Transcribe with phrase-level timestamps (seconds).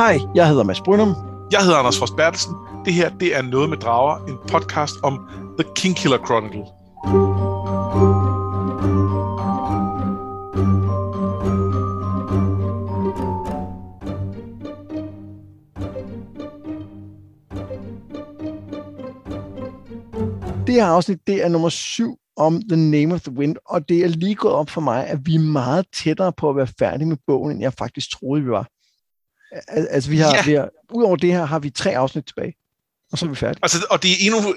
[0.00, 1.14] Hej, jeg hedder Mads Brynum.
[1.52, 2.54] Jeg hedder Anders Frost Bertelsen.
[2.84, 5.28] Det her, det er Noget med Drager, en podcast om
[5.58, 6.64] The Kingkiller Chronicle.
[20.66, 24.04] Det her afsnit, det er nummer syv om The Name of the Wind, og det
[24.04, 27.08] er lige gået op for mig, at vi er meget tættere på at være færdige
[27.08, 28.66] med bogen, end jeg faktisk troede, vi var.
[29.68, 30.42] Al- Altså, vi har, Ja.
[30.44, 32.54] vi har, udover det her, har vi tre afsnit tilbage,
[33.12, 33.58] og så er vi færdige.
[33.62, 34.54] Altså, og det er endnu,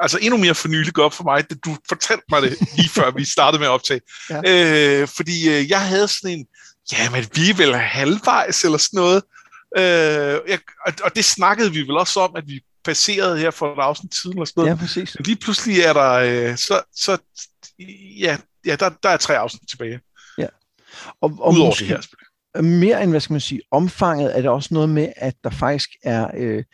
[0.00, 3.10] altså endnu mere for nylig op for mig, det du fortalte mig det lige før
[3.10, 4.00] vi startede med at optage.
[4.30, 4.40] Ja.
[5.00, 6.46] Øh, fordi øh, jeg havde sådan en,
[6.92, 9.22] jamen vi er vel halvvejs eller sådan noget.
[9.76, 13.72] Øh, jeg, og, og det snakkede vi vel også om, at vi passerede her for
[13.72, 14.70] et afsnit siden eller sådan noget.
[14.70, 15.14] Ja, præcis.
[15.18, 17.18] Men lige pludselig er der, øh, så, så
[18.20, 20.00] ja, ja der, der er tre afsnit tilbage.
[21.20, 22.00] Og, og Udover måske det her.
[22.60, 25.88] Mere end, hvad skal man sige, omfanget, er det også noget med, at der faktisk
[26.02, 26.64] er, øh,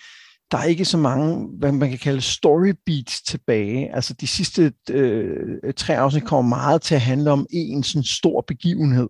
[0.51, 3.95] der er ikke så mange, hvad man kan kalde story beats tilbage.
[3.95, 8.45] Altså de sidste øh, tre afsnit kommer meget til at handle om en sådan stor
[8.49, 9.09] begivenhed,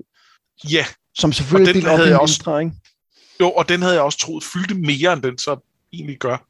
[0.70, 2.72] Ja, som selvfølgelig Og den er delt op havde i jeg også- mindre, ikke?
[3.40, 5.56] jo, og den havde jeg også troet fyldte mere, end den så
[5.92, 6.44] egentlig gør.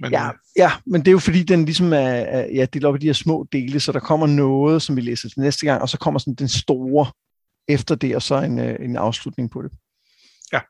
[0.00, 2.94] Men, Ja, ja, men det er jo fordi, den ligesom er, er ja, delt op
[2.94, 5.82] i de her små dele, så der kommer noget, som vi læser til næste gang,
[5.82, 7.06] og så kommer sådan den store
[7.70, 9.70] efter det, og så en, øh, en afslutning på det.
[10.52, 10.60] Ja.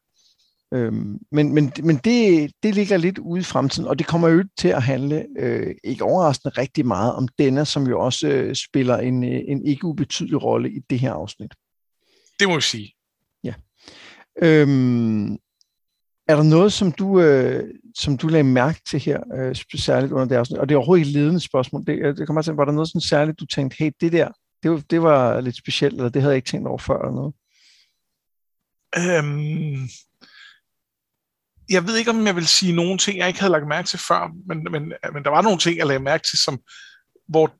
[0.74, 4.44] Øhm, men men, men det, det ligger lidt ude i fremtiden, og det kommer jo
[4.58, 8.96] til at handle, øh, ikke overraskende, rigtig meget om denne, som jo også øh, spiller
[8.96, 11.54] en, øh, en ikke ubetydelig rolle i det her afsnit.
[12.40, 12.94] det må vi sige.
[14.42, 15.32] Øhm,
[16.28, 20.24] er der noget, som du, øh, som du lagde mærke til her, øh, særligt under
[20.24, 20.58] det afsnit?
[20.58, 21.86] Og det er overhovedet ikke ledende spørgsmål.
[21.86, 24.28] Det, øh, det kommer til, var der noget sådan særligt, du tænkte, hey, det der,
[24.62, 27.14] det var, det var lidt specielt, eller det havde jeg ikke tænkt over før, eller
[27.14, 27.34] noget?
[28.96, 29.88] Øhm,
[31.70, 33.98] jeg ved ikke, om jeg vil sige nogle ting, jeg ikke havde lagt mærke til
[33.98, 36.60] før, men, men, men der var nogle ting, jeg lagde mærke til, som,
[37.28, 37.54] hvor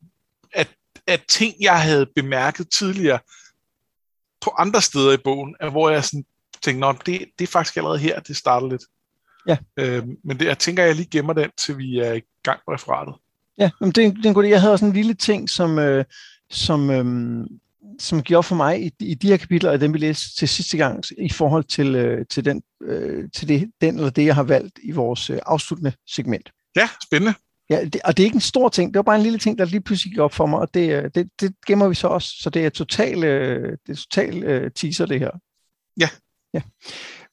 [0.53, 0.69] at,
[1.06, 3.19] at ting, jeg havde bemærket tidligere
[4.41, 6.25] på andre steder i bogen, er, hvor jeg sådan
[6.62, 8.83] tænkte, Nå, det, det er faktisk allerede her, det starter lidt.
[9.47, 9.56] Ja.
[9.77, 12.75] Øhm, men det, jeg tænker, jeg lige gemmer den, til vi er i gang med
[12.75, 13.15] referatet.
[13.59, 14.49] Ja, men det, det er en god idé.
[14.49, 16.05] Jeg havde også en lille ting, som, øh,
[16.50, 17.47] som, øh,
[17.99, 20.77] som gjorde for mig i, i de her kapitler, af dem vi læste til sidste
[20.77, 24.43] gang, i forhold til, øh, til, den, øh, til det, den eller det, jeg har
[24.43, 26.53] valgt i vores øh, afsluttende segment.
[26.77, 27.34] Ja, spændende.
[27.71, 29.59] Ja, det, og det er ikke en stor ting, det var bare en lille ting,
[29.59, 32.09] der lige pludselig gik op for mig, og det, øh, det, det gemmer vi så
[32.09, 35.31] også, så det er total, øh, det er total øh, teaser, det her.
[36.00, 36.09] Ja.
[36.55, 36.62] ja.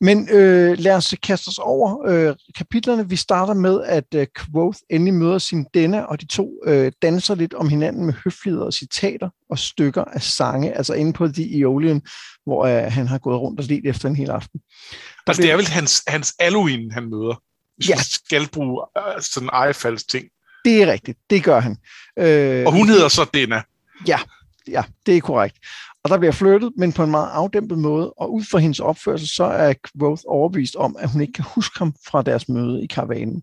[0.02, 3.10] Men øh, lad os kaste os over øh, kapitlerne.
[3.10, 7.36] Vi starter med, at øh, Quoth endelig møder sin denne, og de to øh, danser
[7.36, 11.58] lidt om hinanden med høfligheder og citater og stykker af sange, altså inde på The
[11.58, 12.02] Aeolian,
[12.46, 14.60] hvor øh, han har gået rundt og let efter en hel aften.
[14.60, 14.98] Der
[15.28, 17.42] Altså, det er vel hans, hans Halloween, han møder.
[17.78, 17.96] Hvis Ja.
[17.96, 18.02] ja.
[18.02, 20.26] skal bruge øh, sådan ejefalds ting.
[20.66, 21.78] Det er rigtigt, det gør han.
[22.20, 23.62] Øh, Og hun hedder så Dena.
[24.68, 25.58] Ja, det er korrekt.
[26.08, 29.28] Og der bliver flyttet, men på en meget afdæmpet måde, og ud fra hendes opførsel,
[29.28, 32.88] så er Growth overbevist om, at hun ikke kan huske ham fra deres møde i
[32.88, 33.42] karavanen.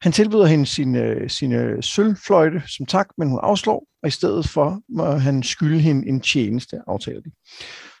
[0.00, 0.96] Han tilbyder hende sin,
[1.28, 6.08] sin sølvfløjte som tak, men hun afslår, og i stedet for må han skylde hende
[6.08, 7.30] en tjeneste, aftaler de.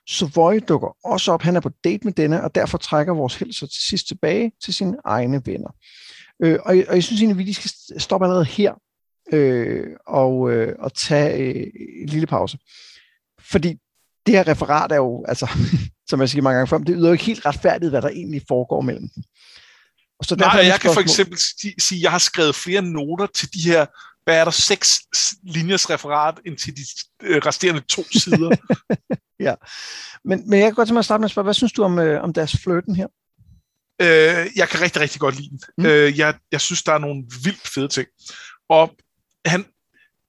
[0.08, 1.42] Savoy dukker også op.
[1.42, 4.52] Han er på date med denne, og derfor trækker vores held så til sidst tilbage
[4.64, 5.70] til sine egne venner.
[6.42, 8.72] Øh, og, jeg- og jeg synes egentlig, at vi skal stoppe allerede her,
[9.32, 11.66] øh, og, øh, og tage øh,
[12.02, 12.58] en lille pause.
[13.40, 13.76] Fordi
[14.26, 15.48] det her referat er jo, altså,
[16.08, 18.42] som jeg siger mange gange før, det yder jo ikke helt retfærdigt, hvad der egentlig
[18.48, 19.22] foregår mellem dem.
[20.18, 22.82] Og så Nej, jeg kan for spørgsmål- eksempel si- sige, at jeg har skrevet flere
[22.82, 23.86] noter til de her,
[24.24, 25.00] hvad er der, seks
[25.42, 26.82] linjers referat, end til de
[27.22, 28.56] øh, resterende to sider.
[30.24, 31.82] Men, men jeg kan godt tænke mig at starte med at spørge, hvad synes du
[31.82, 33.06] om, øh, om deres flirten her?
[34.02, 35.60] øh, jeg kan rigtig, rigtig godt lide den.
[35.78, 35.86] Mm.
[35.86, 38.08] Øh, jeg, jeg synes, der er nogle vildt fede ting.
[38.68, 38.94] Og
[39.46, 39.64] han,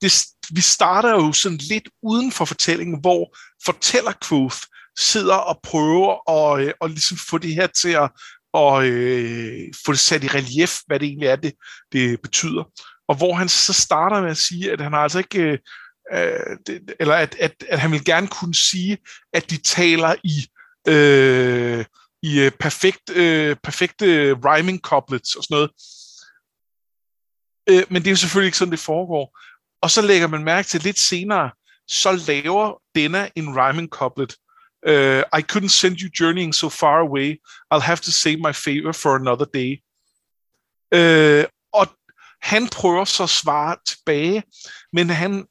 [0.03, 4.57] det, vi starter jo sådan lidt uden for fortællingen, hvor fortæller Quoth
[4.97, 8.09] sidder og prøver at, og at ligesom få det her til at
[8.53, 11.53] og, øh, få det sat i relief, hvad det egentlig er, det,
[11.91, 12.63] det betyder.
[13.07, 15.57] Og hvor han så starter med at sige, at han har altså ikke, øh,
[16.13, 18.97] øh, det, eller at, at, at han vil gerne kunne sige,
[19.33, 20.47] at de taler i,
[20.87, 21.85] øh,
[22.23, 25.71] i øh, perfekt, øh, perfekte rhyming couplets og sådan noget.
[27.69, 29.39] Øh, men det er jo selvfølgelig ikke sådan, det foregår.
[29.83, 31.51] Og så lægger man mærke til lidt senere,
[31.87, 34.35] så laver denne en rhyming couplet.
[34.87, 37.35] Uh, I couldn't send you journeying so far away.
[37.73, 39.71] I'll have to save my favor for another day.
[40.95, 41.87] Uh, og
[42.41, 44.43] han prøver så at svare tilbage,
[44.93, 45.45] men han,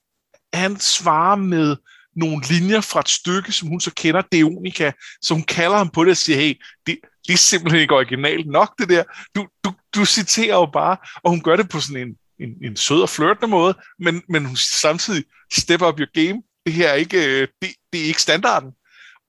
[0.55, 1.77] han svarer med
[2.17, 4.93] nogle linjer fra et stykke, som hun så kender, Deonica,
[5.23, 8.47] som hun kalder ham på det og siger, hey, det, det er simpelthen ikke originalt
[8.47, 9.05] nok, det der.
[9.35, 12.77] Du, du, du citerer jo bare, og hun gør det på sådan en, en, en
[12.77, 16.43] sød og flirtende måde, men, men hun samtidig step up your game.
[16.67, 18.71] Det her er ikke, øh, det, det er ikke standarden.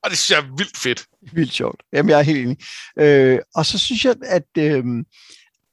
[0.04, 1.06] Og det synes jeg er vildt fedt.
[1.34, 1.84] Vildt sjovt.
[1.94, 2.58] Jamen, jeg er helt enig.
[3.00, 4.84] Øh, og så synes jeg, at, øh,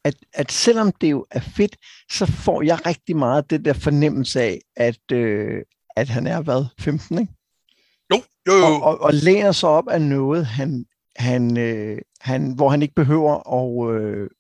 [0.05, 1.77] at, at selvom det jo er fedt,
[2.13, 5.63] så får jeg rigtig meget det der fornemmelse af, at, øh,
[5.97, 7.33] at han er hvad, 15, ikke?
[8.15, 8.65] Jo, jo, jo.
[8.65, 10.85] Og, og, og læner sig op af noget, han,
[11.17, 14.31] han, øh, han, hvor han ikke behøver at øh,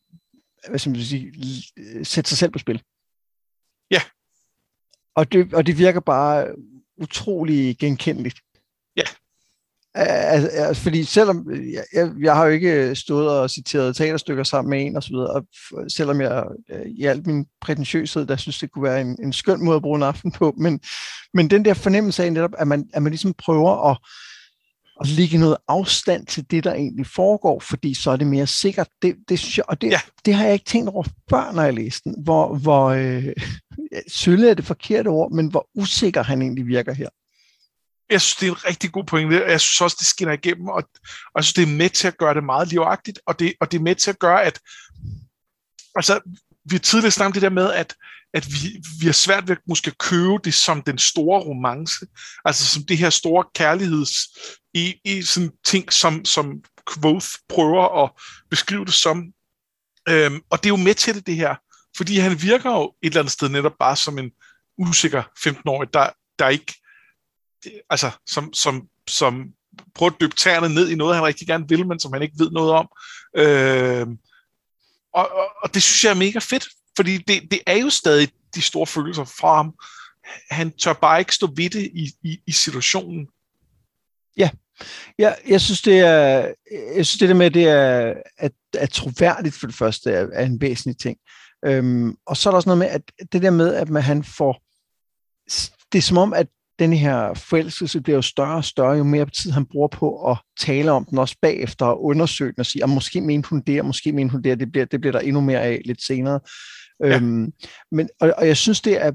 [0.68, 1.32] hvad skal man sige,
[2.04, 2.82] sætte sig selv på spil.
[3.90, 4.02] Ja.
[5.14, 6.46] Og det, og det virker bare
[6.96, 8.40] utrolig genkendeligt.
[8.96, 9.02] Ja.
[9.94, 14.70] Altså, altså, fordi selvom jeg, jeg, jeg har jo ikke stået og citeret teaterstykker sammen
[14.70, 15.46] med en og så videre, og
[15.88, 19.64] selvom jeg øh, i alt min prætentiøshed, der synes, det kunne være en, en skøn
[19.64, 20.80] måde at bruge en aften på, men,
[21.34, 23.98] men den der fornemmelse af netop, at man, at man ligesom prøver at,
[25.00, 28.88] at lægge noget afstand til det, der egentlig foregår, fordi så er det mere sikkert.
[29.02, 30.00] Det, det, og det, ja.
[30.24, 33.24] det har jeg ikke tænkt over før, når jeg læste den, hvor, hvor øh,
[34.08, 37.08] sølle er det forkerte ord, men hvor usikker han egentlig virker her.
[38.10, 39.36] Jeg synes, det er en rigtig god pointe.
[39.36, 42.18] Jeg synes også, det skinner igennem, og, og jeg synes, det er med til at
[42.18, 44.60] gøre det meget livagtigt, og det, og det er med til at gøre, at
[45.94, 46.20] altså,
[46.64, 47.94] vi tidligere snakket det der med, at,
[48.34, 52.06] at vi, vi har svært ved at måske købe det som den store romance,
[52.44, 54.14] altså som det her store kærligheds
[54.74, 56.62] i, i sådan ting, som, som
[56.94, 58.10] Quoth prøver at
[58.50, 59.32] beskrive det som.
[60.08, 61.54] Øhm, og det er jo med til det, det her,
[61.96, 64.30] fordi han virker jo et eller andet sted netop bare som en
[64.78, 66.74] usikker 15-årig, der, der ikke
[67.90, 69.52] altså, som, som, som
[69.94, 72.38] prøver at dybe tæerne ned i noget, han rigtig gerne vil, men som han ikke
[72.38, 72.88] ved noget om.
[73.36, 74.18] Øhm,
[75.14, 78.28] og, og, og det synes jeg er mega fedt, fordi det, det er jo stadig
[78.54, 79.74] de store følelser fra ham.
[80.50, 83.26] Han tør bare ikke stå ved det i, i, i situationen.
[84.40, 84.50] Ja,
[85.18, 86.52] Ja, jeg synes, det er,
[86.96, 90.46] jeg synes, det der med, det er, at, at troværdigt for det første er, er
[90.46, 91.18] en væsentlig ting.
[91.64, 93.02] Øhm, og så er der også noget med, at
[93.32, 94.62] det der med, at man, han får,
[95.92, 96.46] det er som om, at
[96.78, 100.38] den her forelskelse bliver jo større og større, jo mere tid han bruger på at
[100.60, 103.80] tale om den, også bagefter og undersøge den og sige, at måske mente hun det,
[103.80, 106.40] og måske mente hun det, det bliver, det bliver der endnu mere af lidt senere.
[107.00, 107.16] Ja.
[107.16, 107.52] Øhm,
[107.92, 109.12] men, og, og jeg synes, det er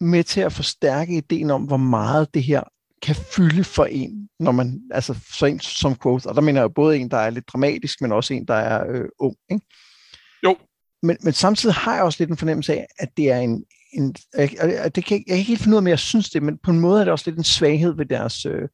[0.00, 2.62] med til at forstærke ideen om, hvor meget det her
[3.02, 6.74] kan fylde for en, når man, altså så en som quote, og der mener jeg
[6.74, 9.66] både en, der er lidt dramatisk, men også en, der er øh, ung, ikke?
[10.44, 10.56] Jo.
[11.02, 14.14] Men, men samtidig har jeg også lidt en fornemmelse af, at det er en, en
[14.36, 16.58] jeg, det kan, jeg kan ikke helt finde ud af, om jeg synes det, men
[16.62, 18.68] på en måde er det også lidt en svaghed ved deres, øh,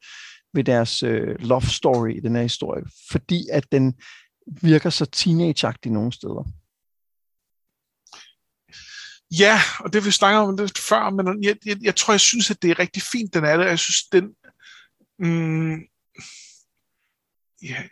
[0.55, 3.95] ved deres øh, love story i den her historie, fordi at den
[4.63, 6.53] virker så teenageagtig nogle steder.
[9.39, 12.51] Ja, og det vi snakker om det før, men jeg, jeg, jeg tror, jeg synes,
[12.51, 13.65] at det er rigtig fint, den er det.
[13.65, 14.25] Jeg synes, den...
[15.19, 15.81] Mm,
[17.63, 17.83] ja,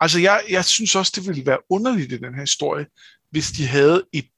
[0.00, 2.86] altså, jeg, jeg synes også, det ville være underligt i den her historie,
[3.30, 4.28] hvis de havde et...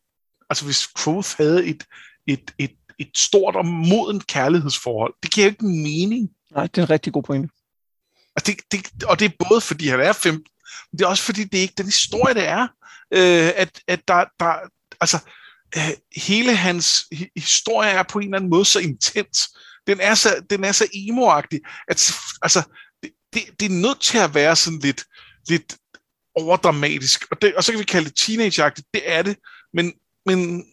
[0.50, 1.84] Altså, hvis Quoth havde et,
[2.26, 5.14] et, et, et stort og moden kærlighedsforhold.
[5.22, 6.30] Det giver ikke mening.
[6.50, 7.48] Nej, det er en rigtig god pointe.
[8.36, 10.46] Og det, det, og det er både fordi han er 15,
[10.92, 12.62] men det er også fordi det er ikke den historie, det er.
[13.14, 14.54] Øh, at, at der, der,
[15.00, 15.18] altså,
[16.16, 17.04] hele hans
[17.36, 19.48] historie er på en eller anden måde så intens.
[19.86, 22.12] Den er så, den er så emo-agtig, at
[22.42, 22.62] altså,
[23.02, 25.04] det, det, det er nødt til at være sådan lidt,
[25.48, 25.76] lidt
[26.34, 27.26] overdramatisk.
[27.30, 28.88] Og, det, og så kan vi kalde det teenage-agtigt.
[28.94, 29.36] Det er det.
[29.72, 29.92] Men,
[30.26, 30.64] men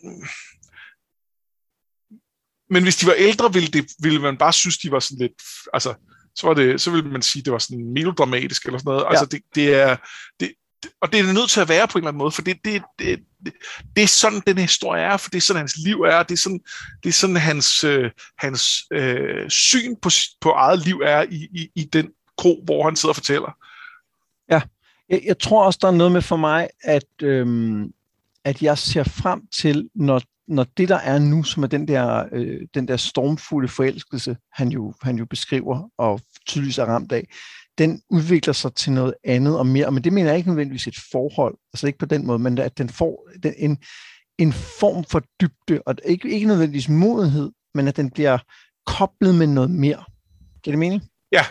[2.69, 5.41] men hvis de var ældre, ville, det, ville man bare synes, de var sådan lidt,
[5.73, 5.93] altså,
[6.35, 9.03] så, var det, så ville man sige, det var sådan melodramatisk eller sådan noget.
[9.03, 9.09] Ja.
[9.09, 9.95] Altså, det, det er,
[10.39, 10.53] det,
[11.01, 12.57] og det er det nødt til at være på en eller anden måde, for det,
[12.65, 13.53] det, det, det,
[13.95, 16.37] det er sådan, den historie er, for det er sådan, hans liv er, det er
[16.37, 16.59] sådan,
[17.03, 20.09] det er sådan hans, øh, hans øh, syn på,
[20.41, 23.57] på eget liv er i, i, i den kro, hvor han sidder og fortæller.
[24.51, 24.61] Ja,
[25.09, 27.93] jeg, jeg tror også, der er noget med for mig, at, øhm,
[28.43, 32.25] at jeg ser frem til, når når det der er nu, som er den der,
[32.31, 37.27] øh, den der stormfulde forelskelse, han jo, han jo beskriver og tydeligvis er ramt af,
[37.77, 39.91] den udvikler sig til noget andet og mere.
[39.91, 42.77] Men det mener jeg ikke nødvendigvis et forhold, altså ikke på den måde, men at
[42.77, 43.77] den får en,
[44.37, 48.37] en form for dybde, og ikke, ikke nødvendigvis modenhed, men at den bliver
[48.85, 50.03] koblet med noget mere.
[50.63, 51.03] Giver det mening?
[51.31, 51.45] Ja.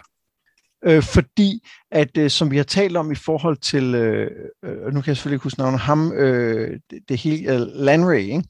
[0.84, 4.30] Øh, fordi, at øh, som vi har talt om i forhold til, øh,
[4.64, 8.20] øh, nu kan jeg selvfølgelig ikke huske navnet, ham, øh, det, det hele, øh, Lanray,
[8.20, 8.44] ikke?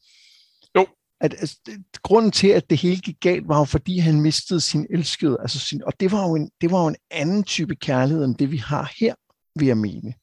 [1.21, 1.57] At altså,
[2.03, 5.37] grunden til, at det hele gik galt, var jo fordi, han mistede sin elskede.
[5.41, 8.37] Altså sin, og det var, jo en, det var jo en anden type kærlighed, end
[8.37, 9.15] det vi har her,
[9.59, 10.15] vil jeg mene.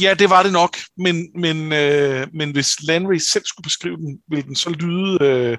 [0.00, 4.20] Ja, det var det nok, men, men, øh, men hvis Landry selv skulle beskrive den,
[4.28, 5.58] ville den så lyde øh,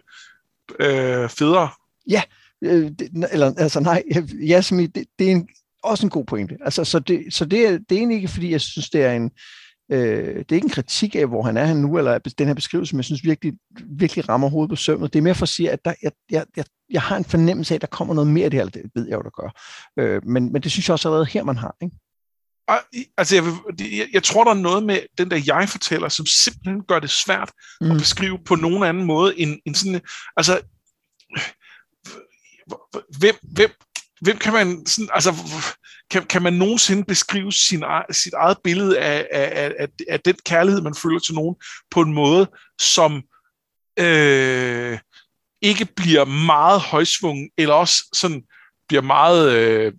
[0.79, 1.69] øh, federe?
[2.09, 2.21] Ja,
[2.63, 4.03] øh, det, eller altså nej,
[4.47, 5.47] ja, det, det, er en,
[5.83, 6.57] også en god pointe.
[6.61, 9.13] Altså, så det, så det, er, det er egentlig ikke, fordi jeg synes, det er
[9.13, 9.31] en,
[9.91, 12.53] øh, det er ikke en kritik af, hvor han er han nu, eller den her
[12.53, 13.53] beskrivelse, som jeg synes virkelig,
[13.89, 15.13] virkelig rammer hovedet på sømmet.
[15.13, 17.73] Det er mere for at sige, at der, jeg, jeg, jeg, jeg har en fornemmelse
[17.73, 19.49] af, at der kommer noget mere af det her, det ved jeg jo, der gør.
[19.99, 21.75] Øh, men, men det synes jeg også allerede her, man har.
[21.81, 21.95] Ikke?
[23.17, 23.43] Altså, jeg,
[23.79, 27.51] jeg, jeg tror, der er noget med den der jeg-fortæller, som simpelthen gør det svært
[27.81, 27.91] mm.
[27.91, 30.01] at beskrive på nogen anden måde end, end sådan...
[30.37, 30.61] Altså,
[33.19, 33.69] hvem, hvem,
[34.21, 35.31] hvem kan man sådan, altså,
[36.09, 40.81] kan, kan man nogensinde beskrive sin, sit eget billede af, af, af, af den kærlighed,
[40.81, 41.55] man føler til nogen,
[41.91, 42.47] på en måde,
[42.79, 43.23] som
[43.99, 44.99] øh,
[45.61, 48.43] ikke bliver meget højsvungen, eller også sådan
[48.87, 49.93] bliver meget øh,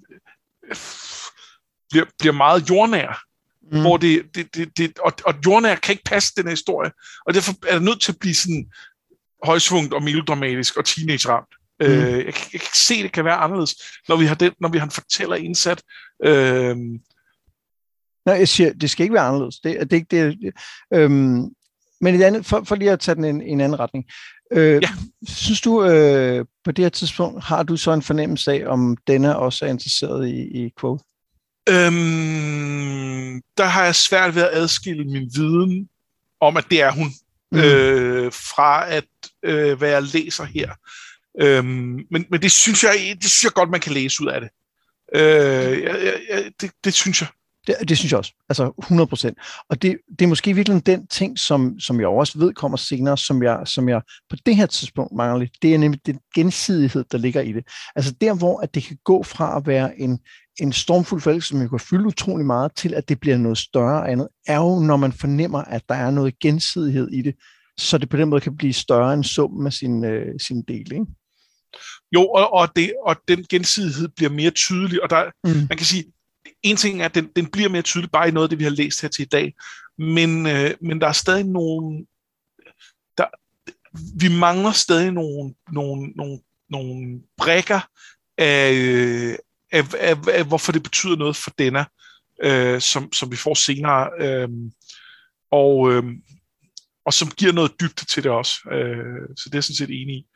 [1.91, 3.23] bliver, bliver meget jordnær.
[3.73, 3.81] Mm.
[3.81, 6.91] Hvor det, det, det, det, og, og jordnær kan ikke passe den her historie,
[7.27, 8.71] og derfor er det nødt til at blive sådan
[9.45, 11.58] højsvungt og melodramatisk og teenage-ramt.
[11.81, 11.87] Mm.
[11.87, 13.75] Øh, jeg, jeg kan ikke se, at det kan være anderledes,
[14.09, 15.83] når vi har, den, når vi har en fortæller indsat.
[16.25, 16.77] Øh,
[18.29, 19.61] Nej, jeg siger, det skal ikke være anderledes.
[19.61, 20.53] Det, det, det, det,
[20.95, 21.49] øhm,
[22.01, 24.05] men et andet, for, for lige at tage den en, en anden retning.
[24.53, 24.89] Øh, ja.
[25.29, 29.39] Synes du, øh, på det her tidspunkt, har du så en fornemmelse af, om denne
[29.39, 31.05] også er interesseret i, i quote?
[31.69, 35.89] Øhm, der har jeg svært ved at adskille min viden
[36.41, 37.09] om, at det er hun,
[37.53, 37.59] mm.
[37.59, 39.05] øh, fra at
[39.43, 40.71] øh, hvad jeg læser her.
[41.41, 42.93] Øhm, men, men det synes jeg,
[43.23, 44.51] det synes jeg godt, man kan læse ud af det.
[45.15, 47.29] Øh, jeg, jeg, det, det synes jeg.
[47.67, 48.33] Det, det synes jeg også.
[48.49, 49.39] Altså 100 procent.
[49.69, 53.19] Og det, det er måske virkelig den ting, som, som jeg også ved kommer senere,
[53.19, 55.53] som jeg, som jeg på det her tidspunkt mangler lidt.
[55.63, 57.65] Det er nemlig den gensidighed, der ligger i det.
[57.97, 60.19] Altså der, hvor at det kan gå fra at være en,
[60.61, 64.09] en stormfuld forelskelse, som jo kan fylde utrolig meget, til at det bliver noget større
[64.09, 67.35] andet, er jo, når man fornemmer, at der er noget gensidighed i det,
[67.79, 70.93] så det på den måde kan blive større end summen af sin, øh, sin del.
[70.93, 71.07] Ikke?
[72.13, 75.67] Jo, og, og, det, og den gensidighed bliver mere tydelig, og der, mm.
[75.69, 76.13] man kan sige,
[76.63, 78.65] en ting er, at den, den bliver mere tydelig bare i noget af det, vi
[78.65, 79.55] har læst her til i dag,
[79.99, 82.07] men, øh, men der er stadig nogle,
[83.19, 83.27] der,
[84.21, 87.81] vi mangler stadig nogle, nogle, nogle, nogle brækker
[88.39, 88.73] af,
[89.73, 91.87] af, af, af, hvorfor det betyder noget for denne,
[92.43, 94.49] øh, som, som vi får senere, øh,
[95.51, 96.05] og, øh,
[97.09, 98.55] og som giver noget dybde til det også.
[98.73, 100.27] Øh, så det er jeg sådan set enig i.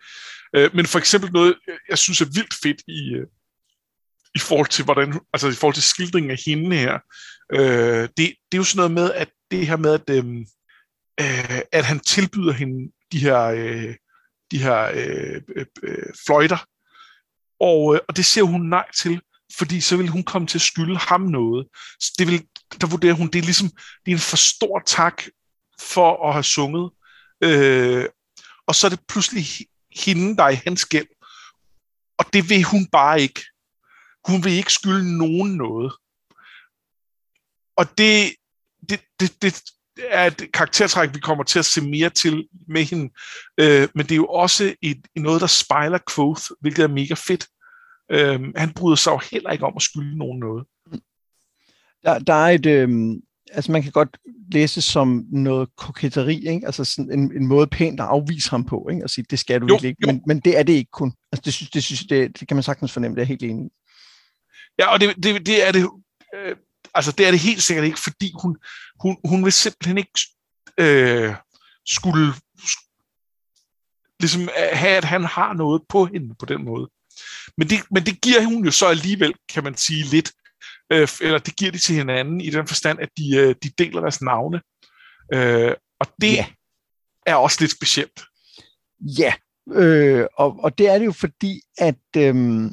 [0.56, 1.54] Øh, men for eksempel noget,
[1.88, 3.26] jeg synes er vildt fedt i, øh,
[4.34, 6.98] i forhold til hvordan, altså i forhold til skildringen af hende her.
[7.52, 10.24] Øh, det, det er jo sådan noget med, at det her med, at, øh,
[11.20, 13.94] øh at han tilbyder hende de her, øh,
[14.50, 16.66] de her øh, øh, øh, fløjter,
[17.60, 19.20] og, øh, og det siger hun nej til,
[19.58, 21.66] fordi så vil hun komme til at skylde ham noget.
[22.00, 22.46] Så det vil,
[22.80, 23.68] der vurderer hun, det er ligesom
[24.04, 25.22] det er en for stor tak
[25.80, 26.90] for at have sunget.
[27.44, 28.06] Øh,
[28.66, 29.44] og så er det pludselig
[29.96, 31.08] hende, der er i hans gæld.
[32.18, 33.44] Og det vil hun bare ikke.
[34.28, 35.92] Hun vil ikke skylde nogen noget.
[37.76, 38.34] Og det,
[38.88, 39.62] det, det, det
[39.98, 43.12] er et karaktertræk, vi kommer til at se mere til med hende.
[43.58, 47.46] Øh, men det er jo også et, noget, der spejler Quoth, hvilket er mega fedt.
[48.10, 50.66] Øh, han bryder sig jo heller ikke om at skylde nogen noget.
[52.04, 52.88] Der, der er et, øh,
[53.52, 54.18] altså man kan godt
[54.52, 56.66] læse som noget koketteri, ikke?
[56.66, 59.04] altså sådan en, en måde pænt at afvise ham på, ikke?
[59.04, 61.12] og sige, det skal du jo, ikke, men, men det er det ikke kun.
[61.32, 63.70] Altså det, synes, det, synes, det, det kan man sagtens fornemme, det er helt enig
[64.78, 65.90] Ja, og det, det, det er det,
[66.34, 66.56] øh,
[66.94, 68.56] altså det er det helt sikkert ikke, fordi hun,
[69.00, 70.20] hun, hun vil simpelthen ikke
[70.78, 71.34] øh,
[71.86, 72.34] skulle
[74.20, 76.90] ligesom have, at han har noget på hende på den måde.
[77.56, 80.32] Men det, men det giver hun jo så alligevel, kan man sige, lidt
[80.92, 84.00] øh, eller det giver de til hinanden i den forstand, at de, øh, de deler
[84.00, 84.60] deres navne.
[85.34, 86.46] Øh, og det ja.
[87.26, 88.22] er også lidt specielt.
[89.18, 89.32] Ja,
[89.72, 92.70] øh, og, og det er det jo fordi, at, øh,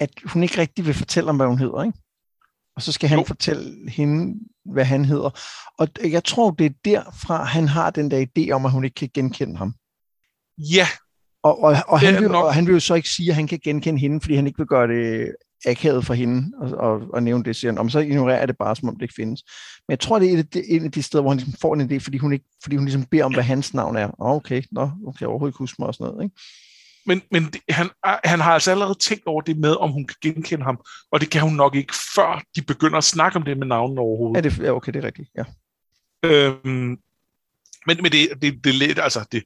[0.00, 1.98] at hun ikke rigtig vil fortælle om, hvad hun hedder, ikke?
[2.76, 3.24] Og så skal han jo.
[3.24, 5.30] fortælle hende, hvad han hedder.
[5.78, 8.94] Og jeg tror, det er derfra, han har den der idé om, at hun ikke
[8.94, 9.74] kan genkende ham.
[10.58, 10.86] Ja.
[11.42, 13.60] Og, og, og, han, vil, og han vil jo så ikke sige, at han kan
[13.64, 15.34] genkende hende, fordi han ikke vil gøre det
[15.66, 18.58] akavet for hende og, og, og nævne det, siger han, om så ignorerer jeg det
[18.58, 19.42] bare, som om det ikke findes.
[19.88, 21.80] Men jeg tror, det er et, en af de steder, hvor han ligesom får en
[21.80, 24.06] idé, fordi hun, ikke, fordi hun ligesom beder om, hvad hans navn er.
[24.18, 26.24] Oh, okay, nå, okay, jeg overhovedet ikke huske mig og sådan noget.
[26.24, 26.36] Ikke?
[27.06, 27.90] Men, men det, han,
[28.24, 30.80] han har altså allerede tænkt over det med, om hun kan genkende ham,
[31.12, 33.98] og det kan hun nok ikke, før de begynder at snakke om det med navnet
[33.98, 34.44] overhovedet.
[34.44, 35.44] Ja, det, ja okay, det er rigtigt, ja.
[36.24, 36.98] Øhm,
[37.86, 39.42] men, men det, det, det, altså, det,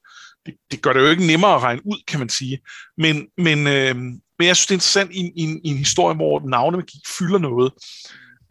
[0.46, 2.58] det, det gør det jo ikke nemmere at regne ud, kan man sige.
[2.98, 6.40] Men, men, øhm, men jeg synes, det er interessant i, i, i en historie, hvor
[6.40, 7.72] navnemagi fylder noget.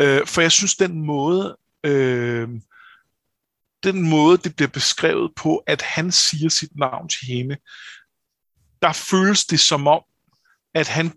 [0.01, 2.49] Øh, for jeg synes, den måde, øh,
[3.83, 7.57] den måde, det bliver beskrevet på, at han siger sit navn til hende,
[8.81, 10.01] der føles det som om,
[10.73, 11.11] at han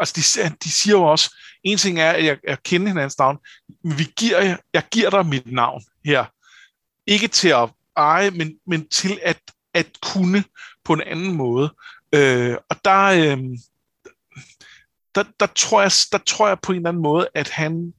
[0.00, 3.38] altså de, de siger jo også, en ting er, at jeg, jeg kender hinandens navn,
[3.84, 6.24] men vi giver, jeg giver dig mit navn her.
[7.06, 9.40] Ikke til at eje, men, men til at,
[9.74, 10.44] at kunne
[10.84, 11.74] på en anden måde.
[12.16, 13.38] Øh, og der, øh,
[15.14, 17.94] der, der, tror jeg, der tror jeg på en eller anden måde, at han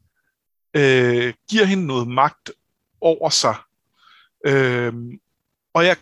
[0.74, 2.52] øh, giver hende noget magt
[3.02, 3.56] over sig.
[4.46, 4.94] Øh,
[5.74, 5.98] og jeg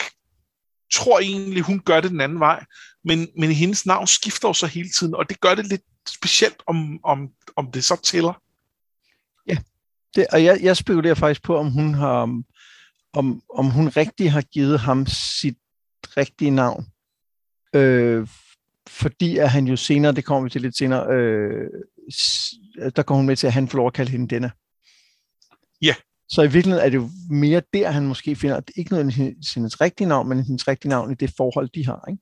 [0.94, 2.66] tror egentlig, hun gør det den anden vej,
[3.04, 6.64] men, men hendes navn skifter jo så hele tiden, og det gør det lidt specielt,
[6.68, 8.42] om, om, om det så tæller.
[9.48, 9.58] Ja,
[10.16, 12.42] det, og jeg, jeg spekulerer faktisk på, om hun har
[13.14, 15.58] om, om hun rigtig har givet ham sit
[16.18, 16.86] rigtige navn.
[17.76, 18.28] Øh,
[18.88, 21.70] fordi at han jo senere, det kommer vi til lidt senere, øh,
[22.96, 24.52] der kommer hun med til, at han får lov at kalde hende denne.
[25.82, 25.96] Ja.
[26.30, 29.14] Så i virkeligheden er det jo mere der, han måske finder, at det ikke noget
[29.14, 32.22] hendes rigtige navn, men hendes rigtige navn i det forhold, de har, ikke?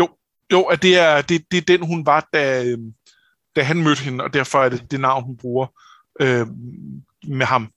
[0.00, 0.08] Jo,
[0.52, 2.76] jo at det er, det, det er den, hun var, da,
[3.56, 5.66] da han mødte hende, og derfor er det det navn, hun bruger
[6.20, 6.46] øh,
[7.26, 7.72] med ham.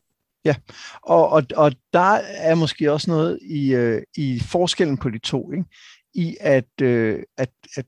[0.46, 0.55] Ja,
[1.01, 5.51] og, og, og der er måske også noget i, øh, i forskellen på de to,
[5.51, 5.65] ikke?
[6.13, 7.85] I at, øh, at, at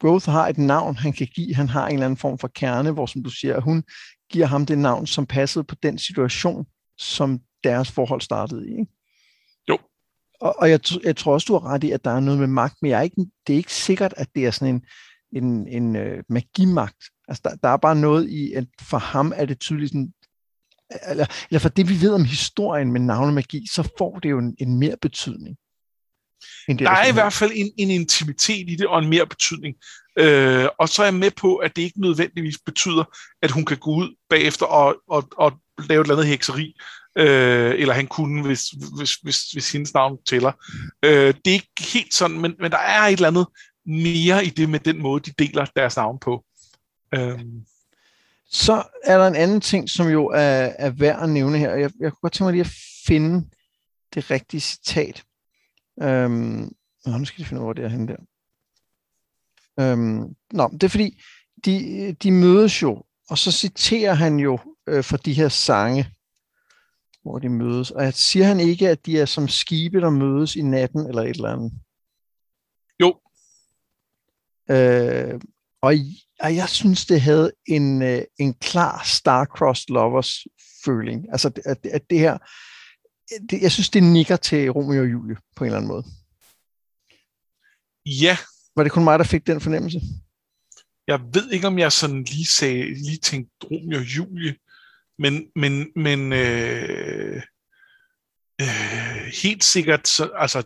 [0.00, 1.54] Growth har et navn, han kan give.
[1.54, 3.84] Han har en eller anden form for kerne, hvor, som du siger, hun
[4.32, 6.66] giver ham det navn, som passede på den situation,
[6.98, 8.70] som deres forhold startede i.
[8.70, 8.92] Ikke?
[9.68, 9.78] Jo.
[10.40, 12.46] Og, og jeg, jeg tror også, du har ret i, at der er noget med
[12.46, 14.84] magt, men jeg er ikke, det er ikke sikkert, at det er sådan en,
[15.32, 17.04] en, en uh, magimagt.
[17.28, 20.12] Altså, der, der er bare noget i, at for ham er det tydeligt sådan,
[21.10, 24.56] eller, eller for det vi ved om historien med navnemagi, så får det jo en,
[24.58, 25.56] en mere betydning.
[26.68, 29.74] Der er i hvert fald en, en intimitet i det, og en mere betydning.
[30.18, 33.04] Øh, og så er jeg med på, at det ikke nødvendigvis betyder,
[33.42, 35.52] at hun kan gå ud bagefter og, og, og
[35.88, 36.74] lave et eller andet hekseri,
[37.18, 38.62] øh, eller han kunne, hvis,
[38.96, 40.52] hvis, hvis, hvis hendes navn tæller.
[41.04, 43.46] Øh, det er ikke helt sådan, men, men der er et eller andet
[43.86, 46.44] mere i det med den måde, de deler deres navn på.
[47.14, 47.40] Øh.
[48.50, 51.70] Så er der en anden ting, som jo er, er værd at nævne her.
[51.70, 52.72] Jeg, jeg kunne godt tænke mig lige at
[53.06, 53.46] finde
[54.14, 55.22] det rigtige citat.
[56.02, 56.72] Øhm,
[57.06, 58.16] nu skal jeg finde ud af, hvor det er henne der.
[59.80, 61.22] Øhm, nå, det er fordi,
[61.64, 66.14] de, de mødes jo, og så citerer han jo øh, for de her sange,
[67.22, 67.90] hvor de mødes.
[67.90, 71.28] Og siger han ikke, at de er som skibe, der mødes i natten, eller et
[71.28, 71.72] eller andet?
[73.00, 73.20] Jo.
[74.70, 75.40] Øh,
[75.82, 75.94] og,
[76.40, 80.46] og jeg synes, det havde en, øh, en klar Star-Crossed Lovers
[80.84, 81.26] føling.
[81.32, 82.38] Altså, at, at det her,
[83.50, 86.04] det, jeg synes, det nikker til Romeo og Julie på en eller anden måde.
[88.06, 88.36] Ja.
[88.76, 90.00] Var det kun mig, der fik den fornemmelse?
[91.06, 94.56] Jeg ved ikke, om jeg sådan lige, sagde, lige tænkte Romeo og Julie,
[95.18, 97.42] men, men, men øh,
[98.60, 100.62] øh, helt sikkert, så, altså,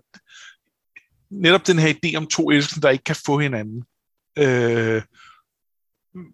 [1.30, 3.84] netop den her idé om to elskende, der ikke kan få hinanden.
[4.38, 5.02] Øh,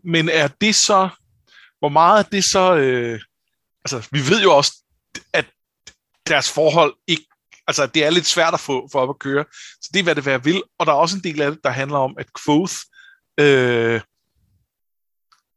[0.05, 1.09] men er det så,
[1.79, 3.21] hvor meget er det så, øh,
[3.85, 4.73] altså vi ved jo også,
[5.33, 5.47] at
[6.31, 7.25] deres forhold ikke,
[7.67, 9.45] altså det er lidt svært at få for op at køre,
[9.83, 11.61] så det er hvad det være vil, og der er også en del af det,
[11.65, 12.75] der handler om, at Quoth,
[13.41, 14.01] øh,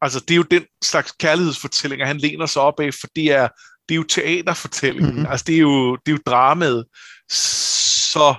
[0.01, 3.47] altså det er jo den slags kærlighedsfortællinger, han læner sig op af, for det er,
[3.89, 5.31] det er jo teaterfortællingen, mm-hmm.
[5.31, 6.85] altså det er jo, det er jo dramaet,
[7.29, 8.35] så